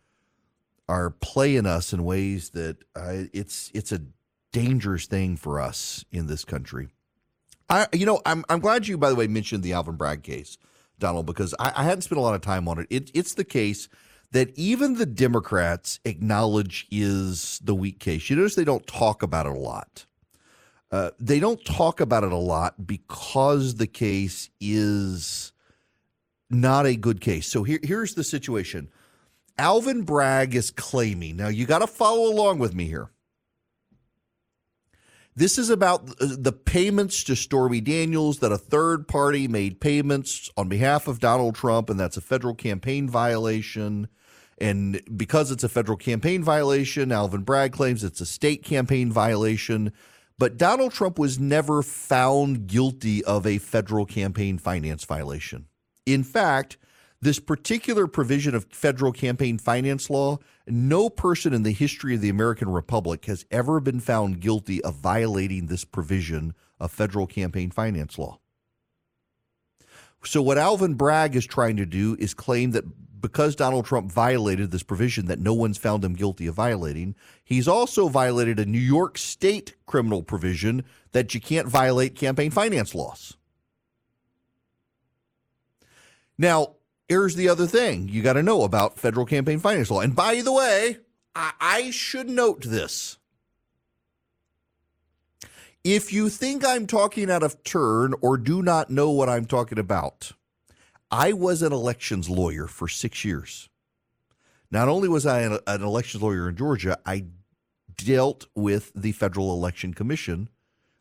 are 0.87 1.09
playing 1.09 1.65
us 1.65 1.93
in 1.93 2.03
ways 2.03 2.51
that 2.51 2.77
uh, 2.95 3.25
it's, 3.33 3.71
it's 3.73 3.91
a 3.91 4.01
dangerous 4.55 5.05
thing 5.05 5.35
for 5.35 5.59
us 5.59 6.05
in 6.11 6.27
this 6.27 6.45
country. 6.45 6.87
I, 7.69 7.87
you 7.91 8.05
know, 8.05 8.21
I'm, 8.25 8.45
I'm 8.47 8.59
glad 8.59 8.87
you, 8.87 8.97
by 8.97 9.09
the 9.09 9.15
way, 9.15 9.27
mentioned 9.27 9.63
the 9.63 9.73
Alvin 9.73 9.95
Bragg 9.95 10.23
case. 10.23 10.57
Donald, 10.97 11.25
because 11.25 11.53
I, 11.59 11.73
I 11.75 11.83
hadn't 11.83 12.03
spent 12.03 12.19
a 12.19 12.21
lot 12.21 12.35
of 12.35 12.41
time 12.41 12.69
on 12.69 12.79
it. 12.79 12.87
it. 12.89 13.11
It's 13.13 13.33
the 13.33 13.43
case 13.43 13.89
that 14.31 14.57
even 14.57 14.95
the 14.95 15.05
Democrats 15.05 15.99
acknowledge 16.05 16.87
is 16.89 17.59
the 17.63 17.75
weak 17.75 17.99
case. 17.99 18.29
You 18.29 18.37
notice 18.37 18.55
they 18.55 18.63
don't 18.63 18.87
talk 18.87 19.23
about 19.23 19.45
it 19.45 19.51
a 19.51 19.59
lot. 19.59 20.05
Uh, 20.89 21.11
they 21.19 21.41
don't 21.41 21.63
talk 21.65 21.99
about 21.99 22.23
it 22.23 22.31
a 22.31 22.37
lot 22.37 22.87
because 22.87 23.75
the 23.75 23.87
case 23.87 24.49
is 24.61 25.51
not 26.49 26.85
a 26.85 26.95
good 26.95 27.19
case. 27.19 27.47
So 27.47 27.63
here, 27.63 27.79
here's 27.83 28.15
the 28.15 28.23
situation. 28.23 28.89
Alvin 29.57 30.03
Bragg 30.03 30.55
is 30.55 30.71
claiming. 30.71 31.35
Now 31.35 31.49
you 31.49 31.65
got 31.65 31.79
to 31.79 31.87
follow 31.87 32.31
along 32.31 32.59
with 32.59 32.73
me 32.73 32.85
here. 32.85 33.09
This 35.37 35.57
is 35.57 35.69
about 35.69 36.09
uh, 36.21 36.27
the 36.37 36.53
payments 36.53 37.23
to 37.25 37.35
Stormy 37.35 37.81
Daniels 37.81 38.39
that 38.39 38.53
a 38.53 38.57
third 38.57 39.07
party 39.07 39.49
made 39.49 39.81
payments 39.81 40.49
on 40.55 40.69
behalf 40.69 41.09
of 41.09 41.19
Donald 41.19 41.55
Trump, 41.55 41.89
and 41.89 41.99
that's 41.99 42.15
a 42.15 42.21
federal 42.21 42.55
campaign 42.55 43.09
violation. 43.09 44.07
And 44.57 45.01
because 45.17 45.51
it's 45.51 45.65
a 45.65 45.69
federal 45.69 45.97
campaign 45.97 46.41
violation, 46.41 47.11
Alvin 47.11 47.41
Bragg 47.41 47.73
claims 47.73 48.03
it's 48.03 48.21
a 48.21 48.25
state 48.25 48.63
campaign 48.63 49.11
violation. 49.11 49.91
But 50.37 50.55
Donald 50.55 50.93
Trump 50.93 51.19
was 51.19 51.37
never 51.37 51.81
found 51.81 52.67
guilty 52.67 53.23
of 53.25 53.45
a 53.45 53.57
federal 53.57 54.05
campaign 54.05 54.57
finance 54.57 55.03
violation. 55.03 55.65
In 56.05 56.23
fact, 56.23 56.77
this 57.21 57.39
particular 57.39 58.07
provision 58.07 58.55
of 58.55 58.67
federal 58.71 59.11
campaign 59.11 59.57
finance 59.57 60.09
law, 60.09 60.37
no 60.67 61.09
person 61.09 61.53
in 61.53 61.63
the 61.63 61.71
history 61.71 62.15
of 62.15 62.21
the 62.21 62.29
American 62.29 62.69
Republic 62.69 63.25
has 63.25 63.45
ever 63.51 63.79
been 63.79 63.99
found 63.99 64.39
guilty 64.39 64.83
of 64.83 64.95
violating 64.95 65.67
this 65.67 65.85
provision 65.85 66.53
of 66.79 66.91
federal 66.91 67.27
campaign 67.27 67.71
finance 67.71 68.17
law. 68.17 68.39
So, 70.23 70.41
what 70.41 70.57
Alvin 70.57 70.95
Bragg 70.95 71.35
is 71.35 71.45
trying 71.45 71.77
to 71.77 71.85
do 71.85 72.15
is 72.19 72.33
claim 72.33 72.71
that 72.71 72.83
because 73.21 73.55
Donald 73.55 73.85
Trump 73.85 74.11
violated 74.11 74.71
this 74.71 74.83
provision 74.83 75.25
that 75.27 75.39
no 75.39 75.53
one's 75.53 75.77
found 75.77 76.03
him 76.03 76.13
guilty 76.13 76.47
of 76.47 76.55
violating, 76.55 77.15
he's 77.43 77.67
also 77.67 78.07
violated 78.07 78.59
a 78.59 78.65
New 78.65 78.79
York 78.79 79.17
state 79.17 79.75
criminal 79.85 80.21
provision 80.21 80.83
that 81.11 81.33
you 81.33 81.41
can't 81.41 81.67
violate 81.67 82.15
campaign 82.15 82.51
finance 82.51 82.93
laws. 82.93 83.37
Now, 86.37 86.75
here's 87.07 87.35
the 87.35 87.49
other 87.49 87.67
thing 87.67 88.09
you 88.09 88.21
got 88.21 88.33
to 88.33 88.43
know 88.43 88.63
about 88.63 88.99
federal 88.99 89.25
campaign 89.25 89.59
finance 89.59 89.91
law. 89.91 90.01
And 90.01 90.15
by 90.15 90.41
the 90.41 90.53
way, 90.53 90.97
I, 91.35 91.53
I 91.59 91.91
should 91.91 92.29
note 92.29 92.63
this. 92.63 93.17
If 95.83 96.11
you 96.11 96.29
think 96.29 96.65
I'm 96.65 96.87
talking 96.87 97.29
out 97.29 97.43
of 97.43 97.63
turn 97.63 98.15
or 98.21 98.37
do 98.37 98.63
not 98.63 98.89
know 98.89 99.11
what 99.11 99.29
I'm 99.29 99.45
talking 99.45 99.77
about, 99.77 100.31
I 101.11 101.33
was 101.33 101.61
an 101.61 101.71
elections 101.71 102.27
lawyer 102.27 102.65
for 102.65 102.87
six 102.87 103.23
years. 103.23 103.69
Not 104.71 104.89
only 104.89 105.07
was 105.07 105.27
I 105.27 105.41
an, 105.41 105.59
an 105.67 105.83
elections 105.83 106.23
lawyer 106.23 106.49
in 106.49 106.55
Georgia, 106.55 106.97
I 107.05 107.25
dealt 107.97 108.47
with 108.55 108.91
the 108.95 109.11
Federal 109.11 109.53
Election 109.53 109.93
Commission 109.93 110.49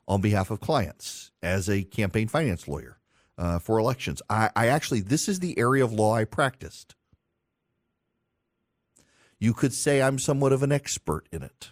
on 0.07 0.21
behalf 0.21 0.51
of 0.51 0.61
clients 0.61 1.31
as 1.43 1.69
a 1.69 1.83
campaign 1.83 2.29
finance 2.29 2.69
lawyer 2.69 2.99
uh, 3.39 3.59
for 3.59 3.79
elections. 3.79 4.23
I, 4.29 4.51
I 4.55 4.69
actually, 4.69 5.01
this 5.01 5.29
is 5.29 5.41
the 5.41 5.59
area 5.59 5.85
of 5.85 5.93
law 5.93 6.15
I 6.15 6.25
practiced. 6.25 6.95
You 9.39 9.53
could 9.53 9.73
say 9.73 10.01
I'm 10.01 10.19
somewhat 10.19 10.53
of 10.53 10.63
an 10.63 10.73
expert 10.73 11.29
in 11.33 11.43
it. 11.43 11.71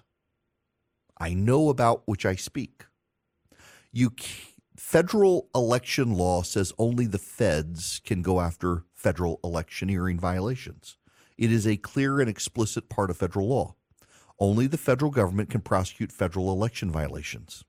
I 1.18 1.34
know 1.34 1.68
about 1.68 2.02
which 2.06 2.26
I 2.26 2.34
speak 2.34 2.86
you 3.92 4.10
federal 4.76 5.48
election 5.54 6.14
law 6.14 6.42
says 6.42 6.72
only 6.78 7.06
the 7.06 7.18
feds 7.18 8.00
can 8.04 8.22
go 8.22 8.40
after 8.40 8.84
federal 8.94 9.38
electioneering 9.44 10.18
violations. 10.18 10.96
It 11.36 11.52
is 11.52 11.66
a 11.66 11.76
clear 11.76 12.20
and 12.20 12.28
explicit 12.28 12.88
part 12.88 13.10
of 13.10 13.18
federal 13.18 13.48
law. 13.48 13.74
Only 14.38 14.66
the 14.66 14.78
federal 14.78 15.10
government 15.10 15.50
can 15.50 15.60
prosecute 15.60 16.10
federal 16.10 16.50
election 16.50 16.90
violations. 16.90 17.64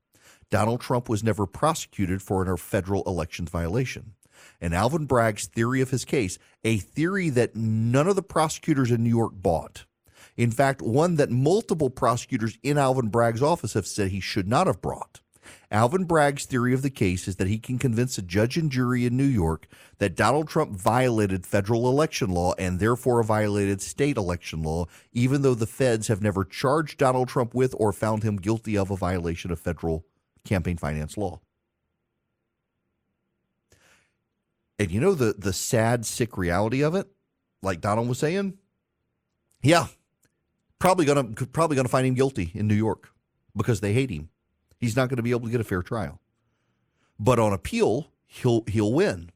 Donald 0.54 0.82
Trump 0.82 1.10
was 1.10 1.24
never 1.24 1.48
prosecuted 1.48 2.22
for 2.22 2.44
a 2.44 2.58
federal 2.60 3.02
elections 3.06 3.50
violation. 3.50 4.14
And 4.62 4.72
Alvin 4.76 5.08
Bragg's 5.08 5.48
theory 5.48 5.82
of 5.82 5.90
his 5.90 6.06
case, 6.06 6.38
a 6.64 6.78
theory 6.78 7.32
that 7.32 7.56
none 7.56 8.08
of 8.08 8.16
the 8.16 8.22
prosecutors 8.22 8.92
in 8.92 9.04
New 9.04 9.10
York 9.10 9.32
bought. 9.34 9.86
In 10.38 10.52
fact, 10.52 10.80
one 10.80 11.16
that 11.16 11.32
multiple 11.32 11.90
prosecutors 11.90 12.60
in 12.62 12.78
Alvin 12.78 13.08
Bragg's 13.08 13.42
office 13.42 13.74
have 13.74 13.88
said 13.88 14.12
he 14.12 14.20
should 14.20 14.48
not 14.48 14.68
have 14.68 14.80
brought. 14.80 15.22
Alvin 15.72 16.04
Bragg's 16.04 16.46
theory 16.46 16.76
of 16.76 16.84
the 16.84 16.92
case 16.92 17.28
is 17.28 17.38
that 17.38 17.48
he 17.48 17.58
can 17.58 17.80
convince 17.80 18.20
a 18.20 18.22
judge 18.22 18.56
and 18.56 18.70
jury 18.70 19.08
in 19.08 19.18
New 19.18 19.24
York 19.24 19.68
that 19.98 20.16
Donald 20.16 20.48
Trump 20.48 20.74
violated 20.78 21.48
federal 21.48 21.90
election 21.90 22.30
law 22.30 22.54
and 22.60 22.80
therefore 22.80 23.24
violated 23.24 23.82
state 23.82 24.18
election 24.18 24.62
law, 24.62 24.86
even 25.14 25.42
though 25.42 25.56
the 25.56 25.66
feds 25.66 26.10
have 26.10 26.22
never 26.22 26.46
charged 26.46 27.00
Donald 27.00 27.28
Trump 27.28 27.56
with 27.56 27.74
or 27.80 27.92
found 27.92 28.22
him 28.22 28.36
guilty 28.38 28.78
of 28.78 28.92
a 28.92 28.96
violation 28.96 29.50
of 29.50 29.60
federal 29.60 30.06
campaign 30.46 30.78
finance 30.78 31.18
law. 31.18 31.40
And 34.80 34.92
you 34.92 35.00
know 35.00 35.14
the 35.14 35.36
the 35.38 35.54
sad, 35.54 36.06
sick 36.06 36.38
reality 36.38 36.84
of 36.84 36.96
it, 36.96 37.08
like 37.62 37.80
Donald 37.80 38.10
was 38.10 38.20
saying, 38.20 38.58
yeah, 39.62 39.88
probably 40.80 41.06
gonna 41.06 41.24
probably 41.24 41.76
gonna 41.76 41.90
find 41.90 42.08
him 42.08 42.16
guilty 42.16 42.52
in 42.54 42.68
New 42.68 42.76
York 42.76 43.12
because 43.56 43.82
they 43.82 43.94
hate 43.94 44.10
him 44.10 44.30
he's 44.84 44.98
not 44.98 45.08
going 45.08 45.18
to 45.18 45.24
be 45.24 45.32
able 45.32 45.46
to 45.46 45.52
get 45.52 45.62
a 45.62 45.64
fair 45.64 45.82
trial. 45.82 46.20
But 47.18 47.40
on 47.40 47.54
appeal, 47.54 48.12
he'll 48.26 48.64
he'll 48.68 48.92
win. 48.92 49.32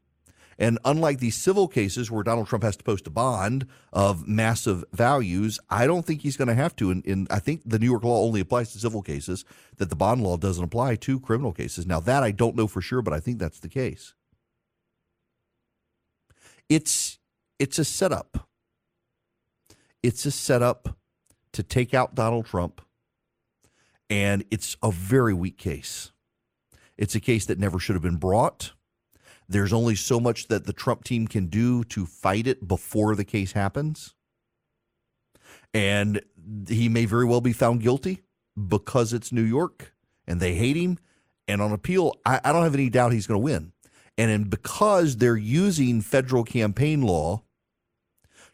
And 0.58 0.78
unlike 0.84 1.20
these 1.20 1.36
civil 1.36 1.68
cases 1.68 2.10
where 2.10 2.24
Donald 2.24 2.48
Trump 2.48 2.64
has 2.64 2.76
to 2.76 2.84
post 2.84 3.06
a 3.06 3.10
bond 3.10 3.66
of 3.92 4.26
massive 4.26 4.84
values, 4.92 5.60
I 5.70 5.86
don't 5.86 6.04
think 6.04 6.22
he's 6.22 6.36
going 6.36 6.48
to 6.48 6.54
have 6.54 6.74
to. 6.76 6.90
And 6.90 7.04
in, 7.06 7.28
I 7.30 7.38
think 7.38 7.62
the 7.64 7.78
New 7.78 7.86
York 7.86 8.02
law 8.02 8.24
only 8.24 8.40
applies 8.40 8.72
to 8.72 8.78
civil 8.78 9.02
cases, 9.02 9.44
that 9.76 9.88
the 9.88 9.96
bond 9.96 10.22
law 10.22 10.36
doesn't 10.36 10.64
apply 10.64 10.96
to 10.96 11.20
criminal 11.20 11.52
cases. 11.52 11.86
Now, 11.86 12.00
that 12.00 12.24
I 12.24 12.32
don't 12.32 12.56
know 12.56 12.66
for 12.66 12.80
sure, 12.80 13.02
but 13.02 13.14
I 13.14 13.20
think 13.20 13.38
that's 13.38 13.60
the 13.60 13.68
case. 13.68 14.14
It's 16.68 17.18
it's 17.58 17.78
a 17.78 17.84
setup. 17.84 18.48
It's 20.02 20.26
a 20.26 20.30
setup 20.30 20.96
to 21.52 21.62
take 21.62 21.94
out 21.94 22.14
Donald 22.14 22.46
Trump 22.46 22.80
and 24.10 24.44
it's 24.50 24.76
a 24.82 24.90
very 24.90 25.34
weak 25.34 25.58
case. 25.58 26.12
It's 26.96 27.14
a 27.14 27.20
case 27.20 27.46
that 27.46 27.58
never 27.58 27.78
should 27.78 27.94
have 27.94 28.02
been 28.02 28.16
brought. 28.16 28.72
There's 29.48 29.72
only 29.72 29.94
so 29.94 30.20
much 30.20 30.48
that 30.48 30.66
the 30.66 30.72
Trump 30.72 31.04
team 31.04 31.26
can 31.26 31.46
do 31.46 31.84
to 31.84 32.04
fight 32.04 32.46
it 32.46 32.68
before 32.68 33.14
the 33.14 33.24
case 33.24 33.52
happens. 33.52 34.14
And 35.72 36.20
he 36.68 36.88
may 36.88 37.04
very 37.04 37.24
well 37.24 37.40
be 37.40 37.52
found 37.52 37.82
guilty 37.82 38.22
because 38.66 39.12
it's 39.12 39.32
New 39.32 39.42
York 39.42 39.94
and 40.26 40.40
they 40.40 40.54
hate 40.54 40.76
him. 40.76 40.98
And 41.46 41.62
on 41.62 41.72
appeal, 41.72 42.14
I, 42.26 42.40
I 42.44 42.52
don't 42.52 42.64
have 42.64 42.74
any 42.74 42.90
doubt 42.90 43.12
he's 43.12 43.26
going 43.26 43.40
to 43.40 43.44
win. 43.44 43.72
And 44.18 44.50
because 44.50 45.16
they're 45.16 45.36
using 45.36 46.00
federal 46.00 46.44
campaign 46.44 47.02
law 47.02 47.44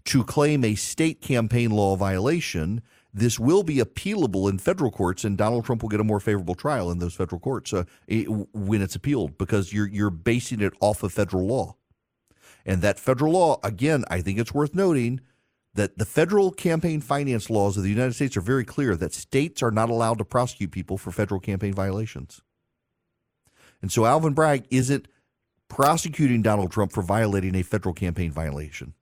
to 0.04 0.22
claim 0.22 0.62
a 0.64 0.74
state 0.74 1.20
campaign 1.20 1.70
law 1.70 1.96
violation, 1.96 2.83
this 3.16 3.38
will 3.38 3.62
be 3.62 3.77
appealable 3.77 4.50
in 4.50 4.59
federal 4.59 4.90
courts, 4.90 5.24
and 5.24 5.38
Donald 5.38 5.64
Trump 5.64 5.83
will 5.83 5.88
get 5.88 6.00
a 6.00 6.05
more 6.05 6.18
favorable 6.18 6.57
trial 6.57 6.90
in 6.90 6.98
those 6.98 7.14
federal 7.14 7.38
courts 7.40 7.72
uh, 7.72 7.85
when 8.53 8.83
it's 8.83 8.96
appealed 8.96 9.38
because 9.38 9.72
you're 9.72 9.87
you're 9.87 10.11
basing 10.11 10.61
it 10.61 10.74
off 10.81 11.05
of 11.05 11.12
federal 11.12 11.46
law, 11.46 11.77
and 12.66 12.83
that 12.83 12.98
federal 12.98 13.33
law 13.33 13.61
again, 13.62 14.05
I 14.11 14.20
think 14.20 14.40
it's 14.40 14.53
worth 14.53 14.74
noting 14.74 15.20
that 15.74 15.96
the 15.96 16.05
federal 16.05 16.50
campaign 16.50 17.00
finance 17.00 17.48
laws 17.48 17.77
of 17.77 17.85
the 17.85 17.88
United 17.88 18.14
States 18.14 18.37
are 18.37 18.40
very 18.40 18.64
clear 18.64 18.96
that 18.96 19.14
states 19.14 19.62
are 19.62 19.70
not 19.70 19.90
allowed 19.90 20.18
to 20.18 20.24
prosecute 20.24 20.72
people 20.72 20.98
for 20.98 21.12
federal 21.12 21.40
campaign 21.40 21.72
violations, 21.72 22.42
and 23.81 23.92
so 23.92 24.07
Alvin 24.07 24.35
Bragg 24.35 24.66
isn't 24.70 25.07
prosecuting 25.68 26.42
Donald 26.42 26.72
Trump 26.72 26.90
for 26.90 27.03
violating 27.03 27.55
a 27.55 27.62
federal 27.62 27.94
campaign 27.94 28.33
violation. 28.33 28.94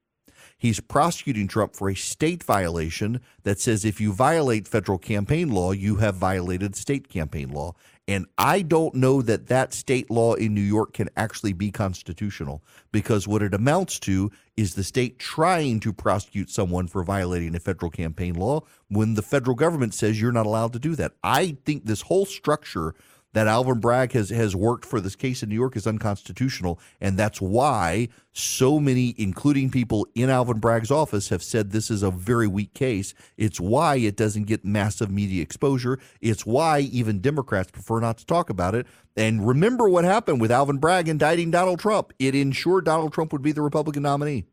He's 0.63 0.79
prosecuting 0.79 1.49
Trump 1.49 1.75
for 1.75 1.91
a 1.91 1.97
state 1.97 2.45
violation 2.45 3.21
that 3.43 3.59
says 3.59 3.85
if 3.85 4.01
you 4.01 4.13
violate 4.13 4.69
federal 4.69 4.97
campaign 4.97 5.51
law, 5.51 5.73
you 5.73 5.97
have 5.97 6.15
violated 6.15 6.77
state 6.77 7.09
campaign 7.09 7.49
law. 7.49 7.75
And 8.07 8.27
I 8.39 8.63
don't 8.63 8.95
know 8.95 9.23
that 9.23 9.49
that 9.49 9.75
state 9.75 10.09
law 10.09 10.35
in 10.35 10.55
New 10.55 10.61
York 10.61 10.93
can 10.93 11.09
actually 11.17 11.53
be 11.53 11.73
constitutional 11.73 12.63
because 12.93 13.27
what 13.27 13.43
it 13.43 13.55
amounts 13.55 13.99
to 14.01 14.31
is 14.57 14.77
the 14.77 14.85
state 14.85 15.19
trying 15.19 15.81
to 15.81 15.93
prosecute 15.93 16.49
someone 16.49 16.87
for 16.87 17.03
violating 17.03 17.57
a 17.57 17.61
federal 17.61 17.91
campaign 17.91 18.35
law 18.35 18.61
when 18.87 19.15
the 19.15 19.23
federal 19.23 19.57
government 19.57 19.95
says 19.95 20.21
you're 20.21 20.31
not 20.31 20.47
allowed 20.47 20.75
to 20.75 20.79
do 20.79 20.95
that. 20.95 21.11
I 21.25 21.57
think 21.65 21.87
this 21.87 22.03
whole 22.03 22.25
structure 22.25 22.95
that 23.33 23.47
Alvin 23.47 23.81
Bragg 23.81 24.13
has 24.13 24.31
has 24.31 24.55
worked 24.55 24.85
for 24.85 25.01
this 25.01 25.17
case 25.17 25.43
in 25.43 25.49
New 25.49 25.55
York 25.55 25.77
is 25.77 25.87
unconstitutional, 25.87 26.79
and 27.01 27.19
that's 27.19 27.41
why 27.41 28.09
so 28.33 28.79
many, 28.79 29.15
including 29.17 29.71
people 29.71 30.07
in 30.15 30.31
Alvin 30.31 30.59
Bragg's 30.59 30.91
office, 30.91 31.31
have 31.31 31.43
said 31.43 31.71
this 31.71 31.91
is 31.91 32.03
a 32.03 32.11
very 32.11 32.47
weak 32.47 32.75
case. 32.75 33.15
It's 33.37 33.61
why 33.61 33.97
it 33.97 34.17
doesn't 34.17 34.45
get 34.45 34.65
massive 34.65 35.11
media 35.11 35.43
exposure. 35.43 35.99
It's 36.21 36.45
why 36.45 36.81
even 36.81 37.21
Democrats 37.21 37.71
prefer 37.71 38.01
not 38.01 38.19
to 38.19 38.27
talk 38.27 38.51
about 38.51 38.75
it. 38.75 38.87
And 39.17 39.47
remember 39.47 39.89
what 39.89 40.05
happened 40.05 40.41
with 40.41 40.51
Alvin 40.51 40.79
Bragg 40.79 41.09
indicting 41.09 41.51
Donald 41.51 41.81
Trump. 41.81 42.13
It 42.19 42.35
ensured 42.35 42.85
Donald 42.85 43.13
Trump 43.13 43.33
would 43.33 43.43
be 43.43 43.53
the 43.53 43.63
Republican 43.63 44.03
nominee. 44.03 44.45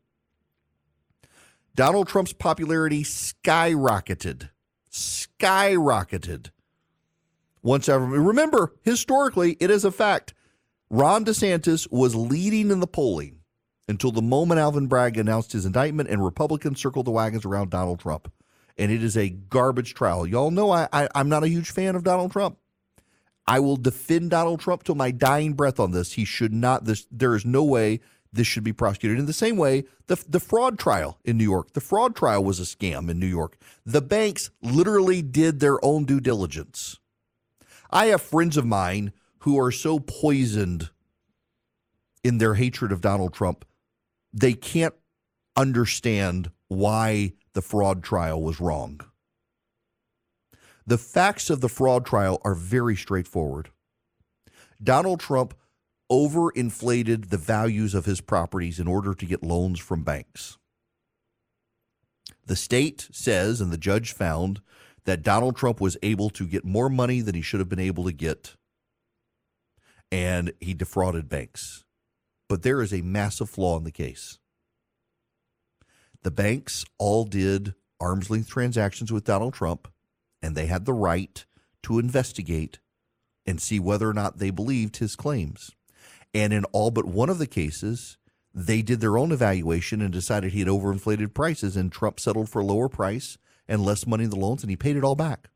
Donald 1.74 2.08
Trump's 2.08 2.32
popularity 2.32 3.04
skyrocketed. 3.04 4.50
Skyrocketed 4.90 6.50
once 7.62 7.88
ever. 7.88 8.04
Remember, 8.04 8.74
historically, 8.82 9.56
it 9.60 9.70
is 9.70 9.84
a 9.84 9.92
fact. 9.92 10.34
Ron 10.90 11.24
DeSantis 11.24 11.90
was 11.90 12.14
leading 12.14 12.70
in 12.70 12.80
the 12.80 12.86
polling 12.86 13.40
until 13.88 14.12
the 14.12 14.22
moment 14.22 14.60
Alvin 14.60 14.86
Bragg 14.86 15.16
announced 15.16 15.52
his 15.52 15.66
indictment 15.66 16.08
and 16.08 16.24
Republicans 16.24 16.80
circled 16.80 17.06
the 17.06 17.10
wagons 17.10 17.44
around 17.44 17.70
Donald 17.70 18.00
Trump. 18.00 18.32
And 18.78 18.90
it 18.90 19.02
is 19.02 19.16
a 19.16 19.28
garbage 19.28 19.94
trial. 19.94 20.26
Y'all 20.26 20.50
know 20.50 20.70
I, 20.70 20.88
I, 20.92 21.08
I'm 21.14 21.28
not 21.28 21.42
a 21.42 21.48
huge 21.48 21.70
fan 21.70 21.96
of 21.96 22.04
Donald 22.04 22.32
Trump. 22.32 22.58
I 23.46 23.58
will 23.58 23.76
defend 23.76 24.30
Donald 24.30 24.60
Trump 24.60 24.84
till 24.84 24.94
my 24.94 25.10
dying 25.10 25.54
breath 25.54 25.80
on 25.80 25.90
this. 25.90 26.12
He 26.12 26.24
should 26.24 26.52
not. 26.52 26.84
This 26.84 27.06
there 27.10 27.34
is 27.34 27.44
no 27.44 27.64
way 27.64 28.00
this 28.32 28.46
should 28.46 28.62
be 28.62 28.72
prosecuted. 28.72 29.18
In 29.18 29.26
the 29.26 29.32
same 29.32 29.56
way, 29.56 29.84
the, 30.06 30.22
the 30.28 30.38
fraud 30.38 30.78
trial 30.78 31.18
in 31.24 31.36
New 31.36 31.44
York, 31.44 31.72
the 31.72 31.80
fraud 31.80 32.14
trial 32.14 32.44
was 32.44 32.60
a 32.60 32.62
scam 32.62 33.10
in 33.10 33.18
New 33.18 33.26
York. 33.26 33.56
The 33.84 34.00
banks 34.00 34.50
literally 34.62 35.20
did 35.20 35.58
their 35.58 35.84
own 35.84 36.04
due 36.04 36.20
diligence. 36.20 36.99
I 37.90 38.06
have 38.06 38.22
friends 38.22 38.56
of 38.56 38.64
mine 38.64 39.12
who 39.40 39.58
are 39.58 39.72
so 39.72 39.98
poisoned 39.98 40.90
in 42.22 42.38
their 42.38 42.54
hatred 42.54 42.92
of 42.92 43.00
Donald 43.00 43.32
Trump, 43.32 43.64
they 44.32 44.52
can't 44.52 44.94
understand 45.56 46.50
why 46.68 47.32
the 47.54 47.62
fraud 47.62 48.02
trial 48.02 48.40
was 48.42 48.60
wrong. 48.60 49.00
The 50.86 50.98
facts 50.98 51.50
of 51.50 51.60
the 51.60 51.68
fraud 51.68 52.04
trial 52.04 52.40
are 52.44 52.54
very 52.54 52.96
straightforward. 52.96 53.70
Donald 54.82 55.20
Trump 55.20 55.54
overinflated 56.10 57.30
the 57.30 57.36
values 57.36 57.94
of 57.94 58.04
his 58.04 58.20
properties 58.20 58.80
in 58.80 58.88
order 58.88 59.14
to 59.14 59.26
get 59.26 59.42
loans 59.42 59.78
from 59.78 60.02
banks. 60.02 60.58
The 62.46 62.56
state 62.56 63.08
says, 63.12 63.60
and 63.60 63.72
the 63.72 63.78
judge 63.78 64.12
found, 64.12 64.60
that 65.04 65.22
Donald 65.22 65.56
Trump 65.56 65.80
was 65.80 65.96
able 66.02 66.30
to 66.30 66.46
get 66.46 66.64
more 66.64 66.88
money 66.88 67.20
than 67.20 67.34
he 67.34 67.42
should 67.42 67.60
have 67.60 67.68
been 67.68 67.78
able 67.78 68.04
to 68.04 68.12
get, 68.12 68.56
and 70.12 70.52
he 70.60 70.74
defrauded 70.74 71.28
banks. 71.28 71.84
But 72.48 72.62
there 72.62 72.82
is 72.82 72.92
a 72.92 73.02
massive 73.02 73.48
flaw 73.48 73.78
in 73.78 73.84
the 73.84 73.92
case. 73.92 74.38
The 76.22 76.30
banks 76.30 76.84
all 76.98 77.24
did 77.24 77.74
arm's 78.00 78.30
length 78.30 78.48
transactions 78.48 79.12
with 79.12 79.24
Donald 79.24 79.54
Trump, 79.54 79.88
and 80.42 80.54
they 80.54 80.66
had 80.66 80.84
the 80.84 80.92
right 80.92 81.44
to 81.84 81.98
investigate 81.98 82.78
and 83.46 83.60
see 83.60 83.78
whether 83.78 84.08
or 84.08 84.14
not 84.14 84.38
they 84.38 84.50
believed 84.50 84.98
his 84.98 85.16
claims. 85.16 85.70
And 86.34 86.52
in 86.52 86.64
all 86.66 86.90
but 86.90 87.06
one 87.06 87.30
of 87.30 87.38
the 87.38 87.46
cases, 87.46 88.18
they 88.54 88.82
did 88.82 89.00
their 89.00 89.16
own 89.16 89.32
evaluation 89.32 90.00
and 90.00 90.12
decided 90.12 90.52
he 90.52 90.60
had 90.60 90.68
overinflated 90.68 91.34
prices, 91.34 91.76
and 91.76 91.90
Trump 91.90 92.20
settled 92.20 92.48
for 92.48 92.60
a 92.60 92.64
lower 92.64 92.88
price 92.88 93.38
and 93.70 93.84
less 93.84 94.06
money 94.06 94.24
in 94.24 94.30
the 94.30 94.36
loans, 94.36 94.62
and 94.62 94.68
he 94.68 94.76
paid 94.76 94.96
it 94.96 95.04
all 95.04 95.14
back. 95.14 95.48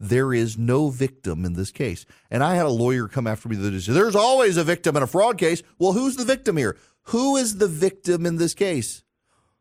There 0.00 0.32
is 0.32 0.56
no 0.56 0.88
victim 0.88 1.44
in 1.44 1.52
this 1.52 1.70
case. 1.70 2.06
And 2.30 2.42
I 2.42 2.54
had 2.54 2.64
a 2.64 2.70
lawyer 2.70 3.06
come 3.06 3.26
after 3.26 3.48
me 3.50 3.56
that 3.56 3.80
said, 3.82 3.94
There's 3.94 4.16
always 4.16 4.56
a 4.56 4.64
victim 4.64 4.96
in 4.96 5.02
a 5.02 5.06
fraud 5.06 5.36
case. 5.36 5.62
Well, 5.78 5.92
who's 5.92 6.16
the 6.16 6.24
victim 6.24 6.56
here? 6.56 6.78
Who 7.04 7.36
is 7.36 7.58
the 7.58 7.68
victim 7.68 8.24
in 8.24 8.36
this 8.36 8.54
case? 8.54 9.04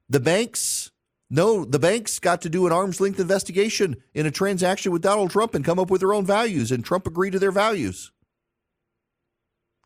The 0.08 0.22
banks? 0.22 0.92
No, 1.30 1.66
the 1.66 1.78
banks 1.78 2.18
got 2.20 2.42
to 2.42 2.50
do 2.50 2.66
an 2.66 2.72
arm's 2.72 3.02
length 3.02 3.20
investigation 3.20 3.98
in 4.14 4.26
a 4.26 4.32
transaction 4.32 4.92
with 4.92 5.04
Donald 5.04 5.30
Trump 5.30 5.54
and 5.54 5.64
come 5.64 5.78
up 5.78 5.92
with 5.92 6.02
their 6.02 6.14
own 6.14 6.26
values, 6.26 6.72
and 6.72 6.84
Trump 6.84 7.06
agreed 7.06 7.32
to 7.32 7.40
their 7.40 7.52
values. 7.52 8.12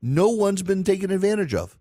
No 0.02 0.30
one's 0.30 0.62
been 0.62 0.84
taken 0.84 1.12
advantage 1.12 1.54
of. 1.54 1.78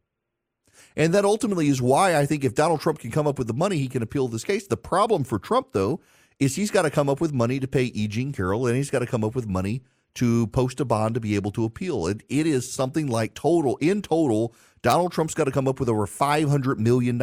And 0.96 1.14
that 1.14 1.24
ultimately 1.24 1.68
is 1.68 1.80
why 1.80 2.16
I 2.16 2.26
think 2.26 2.44
if 2.44 2.54
Donald 2.54 2.80
Trump 2.80 2.98
can 2.98 3.10
come 3.10 3.26
up 3.26 3.38
with 3.38 3.46
the 3.46 3.54
money, 3.54 3.78
he 3.78 3.88
can 3.88 4.02
appeal 4.02 4.28
this 4.28 4.44
case. 4.44 4.66
The 4.66 4.76
problem 4.76 5.24
for 5.24 5.38
Trump, 5.38 5.68
though, 5.72 6.00
is 6.42 6.56
he's 6.56 6.70
got 6.70 6.82
to 6.82 6.90
come 6.90 7.08
up 7.08 7.20
with 7.20 7.32
money 7.32 7.60
to 7.60 7.68
pay 7.68 7.84
E. 7.84 8.08
Jean 8.08 8.32
Carroll, 8.32 8.66
and 8.66 8.76
he's 8.76 8.90
got 8.90 8.98
to 9.00 9.06
come 9.06 9.24
up 9.24 9.34
with 9.34 9.46
money 9.46 9.82
to 10.14 10.46
post 10.48 10.80
a 10.80 10.84
bond 10.84 11.14
to 11.14 11.20
be 11.20 11.36
able 11.36 11.50
to 11.52 11.64
appeal. 11.64 12.06
It, 12.06 12.22
it 12.28 12.46
is 12.46 12.70
something 12.70 13.06
like 13.06 13.34
total, 13.34 13.76
in 13.78 14.02
total, 14.02 14.54
Donald 14.82 15.12
Trump's 15.12 15.34
got 15.34 15.44
to 15.44 15.50
come 15.50 15.68
up 15.68 15.80
with 15.80 15.88
over 15.88 16.06
$500 16.06 16.78
million 16.78 17.18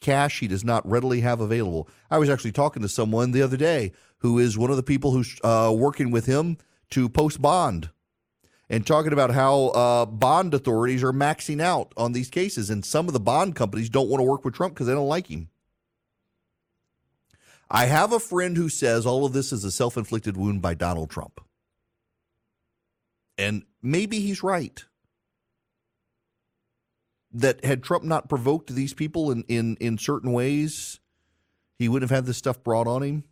cash 0.00 0.40
he 0.40 0.48
does 0.48 0.64
not 0.64 0.88
readily 0.88 1.20
have 1.20 1.40
available. 1.40 1.88
I 2.10 2.18
was 2.18 2.28
actually 2.28 2.52
talking 2.52 2.82
to 2.82 2.88
someone 2.88 3.32
the 3.32 3.42
other 3.42 3.56
day 3.56 3.92
who 4.18 4.38
is 4.38 4.58
one 4.58 4.70
of 4.70 4.76
the 4.76 4.82
people 4.82 5.12
who's 5.12 5.38
uh, 5.44 5.72
working 5.74 6.10
with 6.10 6.26
him 6.26 6.58
to 6.90 7.08
post 7.08 7.40
bond 7.40 7.90
and 8.68 8.86
talking 8.86 9.12
about 9.12 9.30
how 9.30 9.66
uh, 9.68 10.06
bond 10.06 10.54
authorities 10.54 11.02
are 11.02 11.12
maxing 11.12 11.60
out 11.60 11.92
on 11.96 12.12
these 12.12 12.30
cases. 12.30 12.70
And 12.70 12.84
some 12.84 13.06
of 13.06 13.12
the 13.12 13.20
bond 13.20 13.56
companies 13.56 13.88
don't 13.88 14.08
want 14.08 14.20
to 14.20 14.24
work 14.24 14.44
with 14.44 14.54
Trump 14.54 14.74
because 14.74 14.86
they 14.86 14.92
don't 14.92 15.08
like 15.08 15.26
him. 15.26 15.48
I 17.70 17.86
have 17.86 18.12
a 18.12 18.18
friend 18.18 18.56
who 18.56 18.68
says 18.68 19.06
all 19.06 19.24
of 19.24 19.32
this 19.32 19.52
is 19.52 19.64
a 19.64 19.70
self 19.70 19.96
inflicted 19.96 20.36
wound 20.36 20.60
by 20.60 20.74
Donald 20.74 21.10
Trump. 21.10 21.40
And 23.38 23.62
maybe 23.82 24.20
he's 24.20 24.42
right 24.42 24.84
that 27.32 27.64
had 27.64 27.82
Trump 27.82 28.04
not 28.04 28.28
provoked 28.28 28.74
these 28.74 28.92
people 28.92 29.30
in, 29.30 29.44
in, 29.48 29.76
in 29.76 29.98
certain 29.98 30.32
ways, 30.32 30.98
he 31.78 31.88
wouldn't 31.88 32.10
have 32.10 32.16
had 32.16 32.26
this 32.26 32.36
stuff 32.36 32.62
brought 32.62 32.88
on 32.88 33.02
him. 33.02 33.24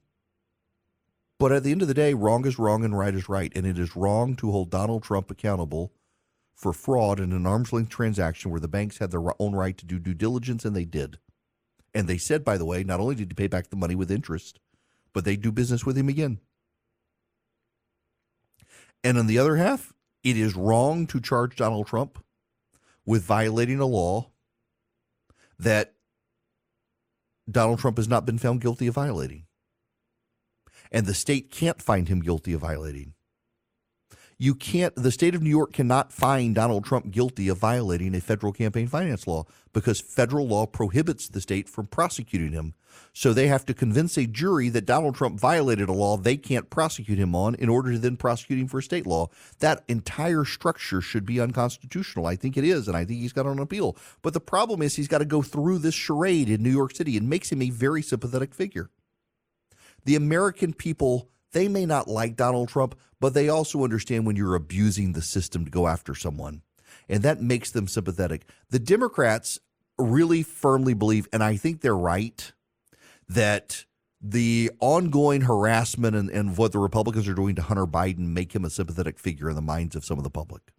But 1.39 1.53
at 1.53 1.65
the 1.65 1.73
end 1.73 1.83
of 1.83 1.89
the 1.89 1.95
day, 1.95 2.15
wrong 2.15 2.47
is 2.47 2.59
wrong 2.59 2.85
and 2.85 2.97
right 2.97 3.15
is 3.15 3.29
right. 3.29 3.53
And 3.55 3.67
it 3.67 3.79
is 3.79 3.97
wrong 3.97 4.37
to 4.37 4.51
hold 4.51 4.71
Donald 4.71 5.03
Trump 5.03 5.31
accountable 5.31 5.93
for 6.55 6.73
fraud 6.73 7.21
in 7.21 7.33
an 7.33 7.47
arm's 7.47 7.73
length 7.73 7.91
transaction 7.91 8.51
where 8.51 8.61
the 8.61 8.67
banks 8.67 8.99
had 8.99 9.11
their 9.11 9.23
own 9.41 9.53
right 9.53 9.77
to 9.79 9.87
do 9.87 9.99
due 9.99 10.15
diligence, 10.15 10.65
and 10.65 10.75
they 10.75 10.85
did. 10.85 11.19
And 11.95 12.07
they 12.07 12.19
said, 12.19 12.45
by 12.45 12.59
the 12.59 12.65
way, 12.65 12.85
not 12.85 13.01
only 13.01 13.15
did 13.15 13.31
he 13.31 13.35
pay 13.35 13.47
back 13.47 13.69
the 13.69 13.77
money 13.77 13.95
with 13.95 14.11
interest, 14.11 14.61
but 15.13 15.25
they 15.25 15.37
do 15.37 15.51
business 15.51 15.87
with 15.87 15.97
him 15.97 16.09
again. 16.09 16.39
And 19.03 19.19
on 19.19 19.27
the 19.27 19.39
other 19.39 19.57
half, 19.57 19.93
it 20.23 20.37
is 20.37 20.55
wrong 20.55 21.07
to 21.09 21.21
charge 21.21 21.57
Donald 21.57 21.87
Trump 21.87 22.23
with 23.07 23.23
violating 23.23 23.81
a 23.81 23.87
law 23.87 24.31
that 25.59 25.95
Donald 27.51 27.79
Trump 27.79 27.97
has 27.97 28.09
not 28.09 28.27
been 28.27 28.39
found 28.39 28.61
guilty 28.61 28.87
of 28.87 28.95
violating. 28.95 29.47
And 30.93 31.07
the 31.07 31.15
state 31.15 31.51
can't 31.51 31.81
find 31.81 32.09
him 32.09 32.21
guilty 32.21 32.53
of 32.53 32.61
violating. 32.61 33.15
You 34.41 34.55
can't, 34.55 34.95
the 34.95 35.11
state 35.11 35.35
of 35.35 35.43
New 35.43 35.51
York 35.51 35.73
cannot 35.73 36.13
find 36.13 36.55
Donald 36.55 36.85
Trump 36.85 37.11
guilty 37.11 37.49
of 37.49 37.59
violating 37.59 38.15
a 38.15 38.21
federal 38.21 38.53
campaign 38.53 38.87
finance 38.87 39.27
law 39.27 39.47
because 39.73 40.01
federal 40.01 40.47
law 40.47 40.65
prohibits 40.65 41.29
the 41.29 41.41
state 41.41 41.69
from 41.69 41.89
prosecuting 41.89 42.53
him 42.53 42.75
so 43.13 43.33
they 43.33 43.49
have 43.49 43.67
to 43.67 43.75
convince 43.75 44.17
a 44.17 44.27
jury 44.27 44.69
that 44.69 44.87
Donald 44.87 45.17
Trump 45.17 45.41
violated 45.41 45.89
a 45.89 45.93
law 45.93 46.17
they 46.17 46.37
can't 46.37 46.71
prosecute 46.71 47.19
him 47.19 47.35
on 47.35 47.57
in 47.57 47.69
order 47.69 47.91
to 47.91 47.99
then 47.99 48.17
prosecute 48.17 48.61
him 48.61 48.69
for 48.69 48.81
state 48.81 49.07
law. 49.07 49.29
That 49.59 49.83
entire 49.89 50.45
structure 50.45 51.01
should 51.01 51.27
be 51.27 51.41
unconstitutional. 51.41 52.27
I 52.27 52.37
think 52.37 52.57
it 52.57 52.65
is, 52.65 52.87
and 52.87 52.97
I 52.97 53.05
think 53.05 53.21
he's 53.21 53.33
got 53.33 53.47
an 53.47 53.59
appeal. 53.59 53.97
But 54.23 54.35
the 54.35 54.41
problem 54.41 54.83
is 54.83 54.95
he's 54.95 55.09
got 55.09 55.19
to 55.19 55.25
go 55.25 55.43
through 55.43 55.79
this 55.79 55.95
charade 55.95 56.49
in 56.49 56.63
New 56.63 56.71
York 56.71 56.95
City. 56.95 57.17
and 57.17 57.29
makes 57.29 57.51
him 57.51 57.63
a 57.63 57.71
very 57.71 58.03
sympathetic 58.03 58.55
figure. 58.55 58.91
The 60.05 60.15
American 60.15 60.73
people, 60.73 61.29
they 61.53 61.69
may 61.69 61.87
not 61.87 62.07
like 62.07 62.37
Donald 62.37 62.69
Trump, 62.69 62.95
but 63.21 63.35
they 63.35 63.49
also 63.49 63.85
understand 63.85 64.27
when 64.27 64.37
you're 64.37 64.55
abusing 64.55 65.13
the 65.13 65.23
system 65.23 65.65
to 65.65 65.71
go 65.71 65.87
after 65.87 66.15
someone. 66.15 66.63
And 67.09 67.23
that 67.23 67.43
makes 67.43 67.71
them 67.71 67.89
sympathetic. 67.89 68.47
The 68.71 68.79
Democrats 68.79 69.59
really 69.99 70.43
firmly 70.43 70.95
believe, 70.95 71.27
and 71.33 71.43
I 71.43 71.57
think 71.57 71.81
they're 71.81 71.97
right, 71.97 72.53
that 73.29 73.85
the 74.21 74.71
ongoing 74.81 75.43
harassment 75.43 76.17
and, 76.17 76.31
and 76.31 76.57
what 76.57 76.73
the 76.73 76.79
Republicans 76.79 77.29
are 77.29 77.35
doing 77.35 77.55
to 77.55 77.63
Hunter 77.63 77.87
Biden 77.87 78.29
make 78.33 78.55
him 78.55 78.65
a 78.65 78.71
sympathetic 78.71 79.19
figure 79.19 79.49
in 79.49 79.57
the 79.57 79.63
minds 79.63 79.95
of 79.95 80.05
some 80.05 80.19
of 80.19 80.25
the 80.25 80.31
public. 80.31 80.73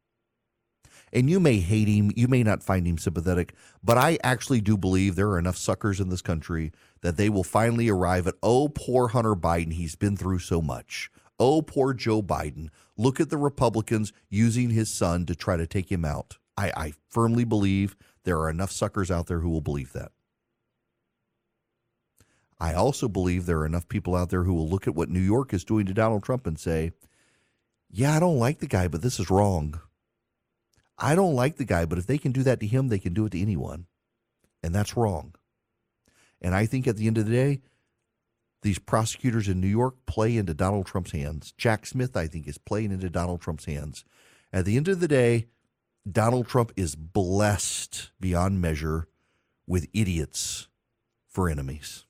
And 1.11 1.29
you 1.29 1.39
may 1.39 1.59
hate 1.59 1.87
him, 1.87 2.11
you 2.15 2.27
may 2.27 2.43
not 2.43 2.61
find 2.61 2.85
him 2.85 2.97
sympathetic, 2.97 3.55
but 3.83 3.97
I 3.97 4.19
actually 4.23 4.61
do 4.61 4.77
believe 4.77 5.15
there 5.15 5.29
are 5.29 5.39
enough 5.39 5.57
suckers 5.57 5.99
in 5.99 6.09
this 6.09 6.21
country 6.21 6.71
that 7.01 7.17
they 7.17 7.29
will 7.29 7.43
finally 7.43 7.89
arrive 7.89 8.27
at, 8.27 8.35
oh, 8.43 8.69
poor 8.69 9.07
Hunter 9.09 9.35
Biden, 9.35 9.73
he's 9.73 9.95
been 9.95 10.15
through 10.15 10.39
so 10.39 10.61
much. 10.61 11.09
Oh, 11.39 11.61
poor 11.61 11.93
Joe 11.93 12.21
Biden. 12.21 12.69
Look 12.97 13.19
at 13.19 13.29
the 13.29 13.37
Republicans 13.37 14.11
using 14.29 14.69
his 14.69 14.93
son 14.93 15.25
to 15.27 15.35
try 15.35 15.55
to 15.55 15.65
take 15.65 15.89
him 15.89 16.03
out. 16.03 16.37
I, 16.57 16.71
I 16.75 16.93
firmly 17.07 17.45
believe 17.45 17.95
there 18.25 18.37
are 18.39 18.49
enough 18.49 18.71
suckers 18.71 19.09
out 19.09 19.27
there 19.27 19.39
who 19.39 19.49
will 19.49 19.61
believe 19.61 19.93
that. 19.93 20.11
I 22.59 22.73
also 22.73 23.07
believe 23.07 23.45
there 23.45 23.59
are 23.59 23.65
enough 23.65 23.87
people 23.87 24.15
out 24.15 24.29
there 24.29 24.43
who 24.43 24.53
will 24.53 24.67
look 24.67 24.85
at 24.85 24.95
what 24.95 25.09
New 25.09 25.21
York 25.21 25.53
is 25.53 25.63
doing 25.63 25.85
to 25.85 25.93
Donald 25.93 26.23
Trump 26.23 26.45
and 26.45 26.59
say, 26.59 26.91
yeah, 27.89 28.15
I 28.15 28.19
don't 28.19 28.37
like 28.37 28.59
the 28.59 28.67
guy, 28.67 28.89
but 28.89 29.01
this 29.01 29.17
is 29.17 29.29
wrong. 29.29 29.79
I 30.97 31.15
don't 31.15 31.35
like 31.35 31.55
the 31.55 31.65
guy, 31.65 31.85
but 31.85 31.97
if 31.97 32.05
they 32.05 32.17
can 32.17 32.33
do 32.33 32.43
that 32.43 32.59
to 32.59 32.67
him, 32.67 32.89
they 32.89 32.99
can 32.99 33.13
do 33.13 33.25
it 33.25 33.31
to 33.31 33.41
anyone. 33.41 33.85
And 34.61 34.75
that's 34.75 34.97
wrong. 34.97 35.35
And 36.41 36.53
I 36.53 36.65
think 36.65 36.85
at 36.85 36.97
the 36.97 37.07
end 37.07 37.17
of 37.17 37.25
the 37.25 37.31
day, 37.31 37.61
these 38.61 38.79
prosecutors 38.79 39.47
in 39.47 39.61
New 39.61 39.67
York 39.67 39.95
play 40.05 40.35
into 40.35 40.53
Donald 40.53 40.85
Trump's 40.85 41.11
hands. 41.11 41.53
Jack 41.57 41.85
Smith, 41.85 42.17
I 42.17 42.27
think, 42.27 42.47
is 42.47 42.57
playing 42.57 42.91
into 42.91 43.09
Donald 43.09 43.41
Trump's 43.41 43.65
hands. 43.65 44.03
At 44.51 44.65
the 44.65 44.75
end 44.75 44.87
of 44.87 44.99
the 44.99 45.07
day, 45.07 45.47
Donald 46.09 46.47
Trump 46.47 46.71
is 46.75 46.95
blessed 46.95 48.11
beyond 48.19 48.61
measure 48.61 49.07
with 49.67 49.87
idiots 49.93 50.67
for 51.27 51.49
enemies. 51.49 52.05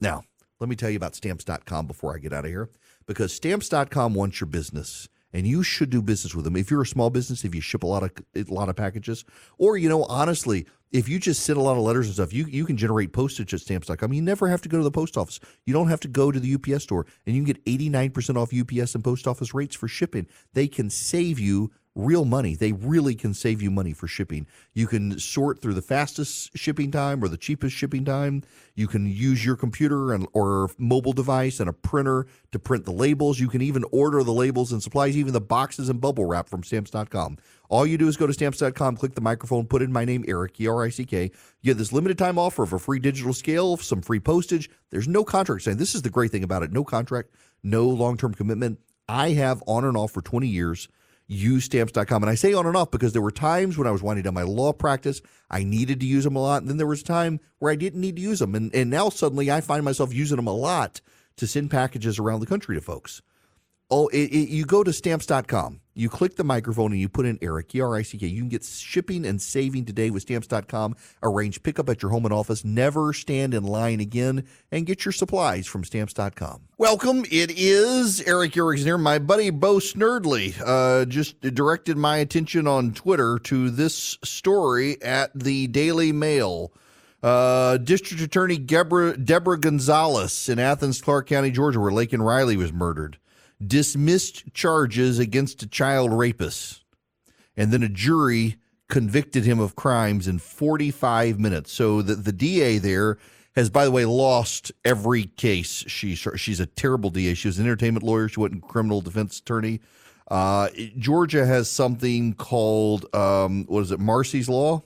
Now, 0.00 0.22
let 0.60 0.68
me 0.68 0.76
tell 0.76 0.90
you 0.90 0.96
about 0.96 1.14
stamps.com 1.14 1.86
before 1.86 2.14
I 2.14 2.18
get 2.18 2.32
out 2.32 2.44
of 2.44 2.50
here 2.50 2.70
because 3.06 3.32
stamps.com 3.34 4.14
wants 4.14 4.40
your 4.40 4.48
business 4.48 5.08
and 5.32 5.46
you 5.46 5.62
should 5.62 5.90
do 5.90 6.00
business 6.00 6.34
with 6.34 6.44
them. 6.44 6.56
If 6.56 6.70
you're 6.70 6.82
a 6.82 6.86
small 6.86 7.10
business, 7.10 7.44
if 7.44 7.54
you 7.54 7.60
ship 7.60 7.82
a 7.82 7.86
lot 7.86 8.04
of 8.04 8.12
a 8.36 8.54
lot 8.54 8.68
of 8.68 8.76
packages, 8.76 9.24
or 9.58 9.76
you 9.76 9.88
know, 9.88 10.04
honestly, 10.04 10.66
if 10.94 11.08
you 11.08 11.18
just 11.18 11.42
send 11.42 11.58
a 11.58 11.60
lot 11.60 11.76
of 11.76 11.82
letters 11.82 12.06
and 12.06 12.14
stuff, 12.14 12.32
you 12.32 12.46
you 12.46 12.64
can 12.64 12.76
generate 12.76 13.12
postage 13.12 13.52
at 13.52 13.60
stamps.com. 13.60 14.12
You 14.12 14.22
never 14.22 14.48
have 14.48 14.62
to 14.62 14.68
go 14.68 14.78
to 14.78 14.84
the 14.84 14.92
post 14.92 15.16
office. 15.16 15.40
You 15.66 15.74
don't 15.74 15.88
have 15.88 15.98
to 16.00 16.08
go 16.08 16.30
to 16.30 16.38
the 16.38 16.54
UPS 16.54 16.84
store, 16.84 17.04
and 17.26 17.34
you 17.34 17.44
can 17.44 17.52
get 17.52 17.64
89% 17.64 18.36
off 18.36 18.54
UPS 18.54 18.94
and 18.94 19.02
post 19.02 19.26
office 19.26 19.52
rates 19.52 19.74
for 19.74 19.88
shipping. 19.88 20.28
They 20.52 20.68
can 20.68 20.88
save 20.88 21.40
you 21.40 21.72
real 21.94 22.24
money. 22.24 22.54
They 22.54 22.72
really 22.72 23.14
can 23.14 23.34
save 23.34 23.62
you 23.62 23.70
money 23.70 23.92
for 23.92 24.06
shipping. 24.06 24.46
You 24.72 24.86
can 24.86 25.18
sort 25.18 25.60
through 25.60 25.74
the 25.74 25.82
fastest 25.82 26.56
shipping 26.56 26.90
time 26.90 27.22
or 27.22 27.28
the 27.28 27.36
cheapest 27.36 27.76
shipping 27.76 28.04
time. 28.04 28.42
You 28.74 28.88
can 28.88 29.06
use 29.06 29.44
your 29.44 29.56
computer 29.56 30.12
and 30.12 30.26
or 30.32 30.70
mobile 30.78 31.12
device 31.12 31.60
and 31.60 31.68
a 31.68 31.72
printer 31.72 32.26
to 32.52 32.58
print 32.58 32.84
the 32.84 32.92
labels. 32.92 33.38
You 33.38 33.48
can 33.48 33.62
even 33.62 33.84
order 33.92 34.22
the 34.22 34.32
labels 34.32 34.72
and 34.72 34.82
supplies, 34.82 35.16
even 35.16 35.32
the 35.32 35.40
boxes 35.40 35.88
and 35.88 36.00
bubble 36.00 36.24
wrap 36.24 36.48
from 36.48 36.64
stamps.com. 36.64 37.38
All 37.68 37.86
you 37.86 37.96
do 37.96 38.08
is 38.08 38.16
go 38.16 38.26
to 38.26 38.32
stamps.com, 38.32 38.96
click 38.96 39.14
the 39.14 39.20
microphone, 39.20 39.66
put 39.66 39.82
in 39.82 39.92
my 39.92 40.04
name, 40.04 40.24
Erick, 40.28 40.60
E 40.60 40.66
R 40.66 40.84
I 40.84 40.90
C 40.90 41.04
K. 41.04 41.30
You 41.62 41.72
get 41.72 41.78
this 41.78 41.92
limited 41.92 42.18
time 42.18 42.38
offer 42.38 42.62
of 42.62 42.72
a 42.72 42.78
free 42.78 42.98
digital 42.98 43.32
scale, 43.32 43.76
some 43.76 44.02
free 44.02 44.20
postage. 44.20 44.68
There's 44.90 45.08
no 45.08 45.24
contract 45.24 45.62
saying 45.62 45.78
this 45.78 45.94
is 45.94 46.02
the 46.02 46.10
great 46.10 46.30
thing 46.30 46.44
about 46.44 46.62
it. 46.62 46.72
No 46.72 46.84
contract, 46.84 47.30
no 47.62 47.88
long 47.88 48.16
term 48.16 48.34
commitment. 48.34 48.80
I 49.08 49.30
have 49.30 49.62
on 49.66 49.84
and 49.84 49.96
off 49.96 50.12
for 50.12 50.22
20 50.22 50.46
years 50.46 50.88
use 51.26 51.64
stamps.com. 51.64 52.22
And 52.22 52.30
I 52.30 52.34
say 52.34 52.52
on 52.52 52.66
and 52.66 52.76
off 52.76 52.90
because 52.90 53.12
there 53.12 53.22
were 53.22 53.30
times 53.30 53.78
when 53.78 53.86
I 53.86 53.90
was 53.90 54.02
winding 54.02 54.24
down 54.24 54.34
my 54.34 54.42
law 54.42 54.72
practice, 54.72 55.20
I 55.50 55.64
needed 55.64 56.00
to 56.00 56.06
use 56.06 56.24
them 56.24 56.36
a 56.36 56.42
lot. 56.42 56.62
And 56.62 56.68
then 56.68 56.76
there 56.76 56.86
was 56.86 57.00
a 57.00 57.04
time 57.04 57.40
where 57.58 57.72
I 57.72 57.76
didn't 57.76 58.00
need 58.00 58.16
to 58.16 58.22
use 58.22 58.38
them. 58.38 58.54
And, 58.54 58.74
and 58.74 58.90
now 58.90 59.08
suddenly 59.08 59.50
I 59.50 59.60
find 59.60 59.84
myself 59.84 60.12
using 60.12 60.36
them 60.36 60.46
a 60.46 60.52
lot 60.52 61.00
to 61.36 61.46
send 61.46 61.70
packages 61.70 62.18
around 62.18 62.40
the 62.40 62.46
country 62.46 62.74
to 62.76 62.80
folks. 62.80 63.22
Oh, 63.90 64.08
it, 64.08 64.30
it, 64.30 64.48
you 64.48 64.64
go 64.64 64.82
to 64.82 64.92
stamps.com, 64.92 65.80
you 65.94 66.08
click 66.08 66.36
the 66.36 66.44
microphone 66.44 66.92
and 66.92 67.00
you 67.00 67.08
put 67.08 67.24
in 67.24 67.38
Erick, 67.40 67.74
E 67.74 67.80
R 67.80 67.96
I 67.96 68.02
C 68.02 68.18
K. 68.18 68.26
You 68.26 68.40
can 68.40 68.48
get 68.48 68.64
shipping 68.64 69.24
and 69.24 69.40
saving 69.40 69.84
today 69.84 70.10
with 70.10 70.22
stamps.com. 70.22 70.96
Arrange 71.22 71.62
pickup 71.62 71.88
at 71.88 72.02
your 72.02 72.10
home 72.10 72.24
and 72.24 72.34
office. 72.34 72.64
Never 72.64 73.12
stand 73.12 73.54
in 73.54 73.62
line 73.64 74.00
again 74.00 74.44
and 74.72 74.86
get 74.86 75.04
your 75.04 75.12
supplies 75.12 75.66
from 75.66 75.84
stamps.com. 75.84 76.62
Welcome. 76.78 77.24
It 77.30 77.52
is 77.56 78.20
Erick 78.22 78.56
Erickson 78.56 78.86
here. 78.86 78.98
My 78.98 79.18
buddy 79.18 79.50
Bo 79.50 79.76
Snerdley 79.76 80.60
uh, 80.64 81.04
just 81.04 81.40
directed 81.40 81.96
my 81.96 82.16
attention 82.16 82.66
on 82.66 82.92
Twitter 82.92 83.38
to 83.44 83.70
this 83.70 84.18
story 84.24 85.00
at 85.00 85.30
the 85.38 85.68
Daily 85.68 86.12
Mail. 86.12 86.72
Uh, 87.22 87.78
District 87.78 88.22
Attorney 88.22 88.58
Deborah, 88.58 89.16
Deborah 89.16 89.58
Gonzalez 89.58 90.48
in 90.48 90.58
Athens, 90.58 91.00
Clarke 91.00 91.28
County, 91.28 91.50
Georgia, 91.50 91.80
where 91.80 91.90
Laken 91.90 92.20
Riley 92.20 92.56
was 92.58 92.70
murdered 92.70 93.16
dismissed 93.66 94.52
charges 94.54 95.18
against 95.18 95.62
a 95.62 95.66
child 95.66 96.12
rapist. 96.12 96.84
And 97.56 97.72
then 97.72 97.82
a 97.82 97.88
jury 97.88 98.56
convicted 98.88 99.44
him 99.44 99.60
of 99.60 99.76
crimes 99.76 100.28
in 100.28 100.38
45 100.38 101.38
minutes. 101.38 101.72
So 101.72 102.02
the, 102.02 102.14
the 102.14 102.32
DA 102.32 102.78
there 102.78 103.18
has, 103.54 103.70
by 103.70 103.84
the 103.84 103.90
way, 103.90 104.04
lost 104.04 104.72
every 104.84 105.24
case. 105.24 105.84
She, 105.86 106.14
she's 106.14 106.60
a 106.60 106.66
terrible 106.66 107.10
DA. 107.10 107.34
She 107.34 107.48
was 107.48 107.58
an 107.58 107.66
entertainment 107.66 108.04
lawyer. 108.04 108.28
She 108.28 108.40
wasn't 108.40 108.64
a 108.64 108.66
criminal 108.66 109.00
defense 109.00 109.38
attorney. 109.38 109.80
Uh, 110.28 110.68
Georgia 110.98 111.46
has 111.46 111.70
something 111.70 112.34
called, 112.34 113.12
um, 113.14 113.64
what 113.66 113.80
is 113.80 113.92
it, 113.92 114.00
Marsy's 114.00 114.48
Law? 114.48 114.82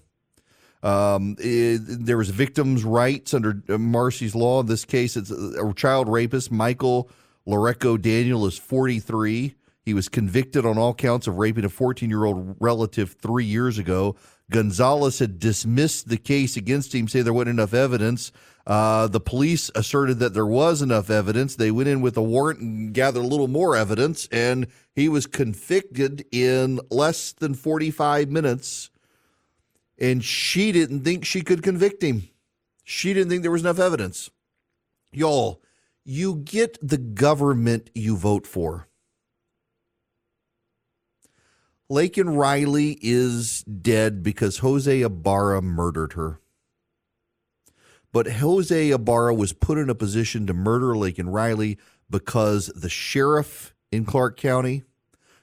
Um, 0.82 1.36
it, 1.38 1.80
there 1.80 2.18
was 2.18 2.30
victims' 2.30 2.84
rights 2.84 3.34
under 3.34 3.62
Marsy's 3.78 4.34
Law. 4.34 4.60
In 4.60 4.66
this 4.66 4.84
case, 4.84 5.16
it's 5.16 5.30
a 5.30 5.72
child 5.74 6.08
rapist, 6.08 6.52
Michael 6.52 7.10
Loreco 7.48 8.00
Daniel 8.00 8.44
is 8.46 8.58
43. 8.58 9.54
He 9.82 9.94
was 9.94 10.10
convicted 10.10 10.66
on 10.66 10.76
all 10.76 10.92
counts 10.92 11.26
of 11.26 11.38
raping 11.38 11.64
a 11.64 11.70
14 11.70 12.10
year 12.10 12.26
old 12.26 12.56
relative 12.60 13.16
three 13.22 13.46
years 13.46 13.78
ago. 13.78 14.16
Gonzalez 14.50 15.18
had 15.18 15.38
dismissed 15.38 16.08
the 16.08 16.18
case 16.18 16.58
against 16.58 16.94
him, 16.94 17.08
saying 17.08 17.24
there 17.24 17.32
wasn't 17.32 17.58
enough 17.58 17.72
evidence. 17.72 18.30
Uh, 18.66 19.06
the 19.06 19.20
police 19.20 19.70
asserted 19.74 20.18
that 20.18 20.34
there 20.34 20.46
was 20.46 20.82
enough 20.82 21.08
evidence. 21.08 21.56
They 21.56 21.70
went 21.70 21.88
in 21.88 22.02
with 22.02 22.18
a 22.18 22.22
warrant 22.22 22.60
and 22.60 22.92
gathered 22.92 23.24
a 23.24 23.26
little 23.26 23.48
more 23.48 23.74
evidence, 23.74 24.28
and 24.30 24.66
he 24.94 25.08
was 25.08 25.26
convicted 25.26 26.26
in 26.30 26.80
less 26.90 27.32
than 27.32 27.54
45 27.54 28.28
minutes. 28.28 28.90
And 29.98 30.22
she 30.22 30.70
didn't 30.70 31.00
think 31.00 31.24
she 31.24 31.40
could 31.40 31.62
convict 31.62 32.02
him. 32.02 32.28
She 32.84 33.14
didn't 33.14 33.30
think 33.30 33.40
there 33.40 33.50
was 33.50 33.62
enough 33.62 33.78
evidence. 33.78 34.30
Y'all, 35.12 35.62
you 36.08 36.36
get 36.36 36.78
the 36.80 36.96
government 36.96 37.90
you 37.94 38.16
vote 38.16 38.46
for. 38.46 38.88
Laken 41.92 42.34
Riley 42.34 42.98
is 43.02 43.62
dead 43.64 44.22
because 44.22 44.58
Jose 44.58 45.02
Ibarra 45.02 45.60
murdered 45.60 46.14
her. 46.14 46.40
But 48.10 48.26
Jose 48.26 48.90
Ibarra 48.90 49.34
was 49.34 49.52
put 49.52 49.76
in 49.76 49.90
a 49.90 49.94
position 49.94 50.46
to 50.46 50.54
murder 50.54 50.94
Laken 50.94 51.30
Riley 51.30 51.76
because 52.08 52.68
the 52.68 52.88
sheriff 52.88 53.74
in 53.92 54.06
Clarke 54.06 54.38
County, 54.38 54.84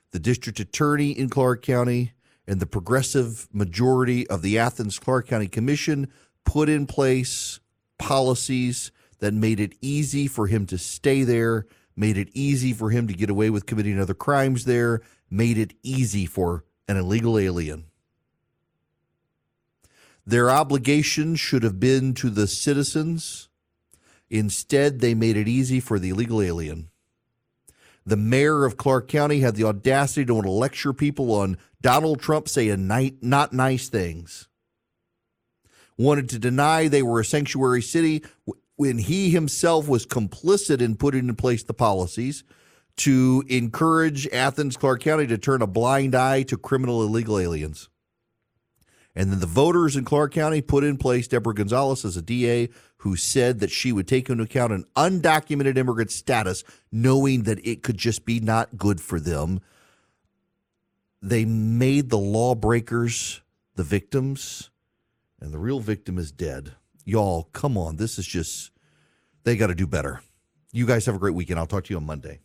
the 0.09 0.19
district 0.19 0.59
attorney 0.59 1.11
in 1.11 1.29
Clarke 1.29 1.61
County, 1.61 2.13
and 2.47 2.59
the 2.59 2.65
progressive 2.65 3.47
majority 3.53 4.27
of 4.27 4.41
the 4.41 4.57
Athens 4.57 4.97
Clarke 4.97 5.27
County 5.27 5.47
Commission 5.47 6.11
put 6.43 6.69
in 6.69 6.87
place 6.87 7.59
policies 7.99 8.91
that 9.25 9.33
made 9.33 9.59
it 9.59 9.73
easy 9.81 10.27
for 10.27 10.45
him 10.45 10.67
to 10.67 10.77
stay 10.77 11.23
there, 11.23 11.65
made 11.95 12.15
it 12.15 12.29
easy 12.35 12.73
for 12.73 12.91
him 12.91 13.07
to 13.07 13.13
get 13.15 13.27
away 13.27 13.49
with 13.49 13.65
committing 13.65 13.99
other 13.99 14.13
crimes 14.13 14.65
there, 14.65 15.01
made 15.31 15.57
it 15.57 15.73
easy 15.81 16.27
for 16.27 16.63
an 16.87 16.95
illegal 16.95 17.39
alien. 17.39 17.85
Their 20.27 20.51
obligation 20.51 21.35
should 21.35 21.63
have 21.63 21.79
been 21.79 22.13
to 22.13 22.29
the 22.29 22.45
citizens. 22.45 23.49
Instead, 24.29 24.99
they 24.99 25.15
made 25.15 25.37
it 25.37 25.47
easy 25.47 25.79
for 25.79 25.97
the 25.97 26.09
illegal 26.09 26.39
alien. 26.39 26.89
The 28.05 28.17
mayor 28.17 28.63
of 28.63 28.77
Clarke 28.77 29.07
County 29.07 29.39
had 29.39 29.55
the 29.55 29.63
audacity 29.63 30.23
to 30.25 30.35
want 30.35 30.45
to 30.45 30.51
lecture 30.51 30.93
people 30.93 31.33
on 31.33 31.57
Donald 31.81 32.19
Trump 32.19 32.47
saying 32.47 32.85
not 33.23 33.53
nice 33.53 33.89
things. 33.89 34.47
Wanted 35.97 36.29
to 36.29 36.37
deny 36.37 36.87
they 36.87 37.01
were 37.01 37.21
a 37.21 37.25
sanctuary 37.25 37.81
city 37.81 38.23
when 38.75 38.97
he 38.97 39.29
himself 39.29 39.87
was 39.87 40.05
complicit 40.05 40.81
in 40.81 40.95
putting 40.95 41.29
in 41.29 41.35
place 41.35 41.63
the 41.63 41.73
policies 41.73 42.43
to 42.97 43.43
encourage 43.47 44.27
Athens, 44.27 44.77
Clarke 44.77 45.01
County 45.01 45.27
to 45.27 45.37
turn 45.37 45.61
a 45.61 45.67
blind 45.67 46.15
eye 46.15 46.43
to 46.43 46.57
criminal 46.57 47.01
illegal 47.03 47.39
aliens. 47.39 47.89
And 49.15 49.31
then 49.31 49.39
the 49.39 49.45
voters 49.45 49.95
in 49.95 50.03
Clarke 50.03 50.33
County 50.33 50.61
put 50.61 50.83
in 50.83 50.97
place 50.97 51.27
Deborah 51.27 51.53
Gonzalez 51.53 52.03
as 52.03 52.17
a 52.17 52.21
DA 52.21 52.69
who 52.97 53.15
said 53.15 53.59
that 53.59 53.71
she 53.71 53.91
would 53.91 54.07
take 54.07 54.29
into 54.29 54.43
account 54.43 54.73
an 54.73 54.85
undocumented 54.95 55.77
immigrant 55.77 56.11
status, 56.11 56.63
knowing 56.91 57.43
that 57.43 57.65
it 57.65 57.81
could 57.81 57.97
just 57.97 58.25
be 58.25 58.39
not 58.39 58.77
good 58.77 58.99
for 58.99 59.19
them. 59.19 59.61
They 61.21 61.45
made 61.45 62.09
the 62.09 62.17
lawbreakers 62.17 63.41
the 63.75 63.83
victims, 63.83 64.69
and 65.39 65.53
the 65.53 65.59
real 65.59 65.79
victim 65.79 66.17
is 66.17 66.31
dead 66.31 66.73
y'all, 67.05 67.43
come 67.53 67.77
on. 67.77 67.95
This 67.95 68.19
is 68.19 68.27
just, 68.27 68.71
they 69.43 69.55
got 69.55 69.67
to 69.67 69.75
do 69.75 69.87
better. 69.87 70.21
You 70.73 70.85
guys 70.85 71.05
have 71.05 71.15
a 71.15 71.19
great 71.19 71.35
weekend. 71.35 71.59
I'll 71.59 71.67
talk 71.67 71.85
to 71.85 71.93
you 71.93 71.97
on 71.97 72.05
Monday. 72.05 72.39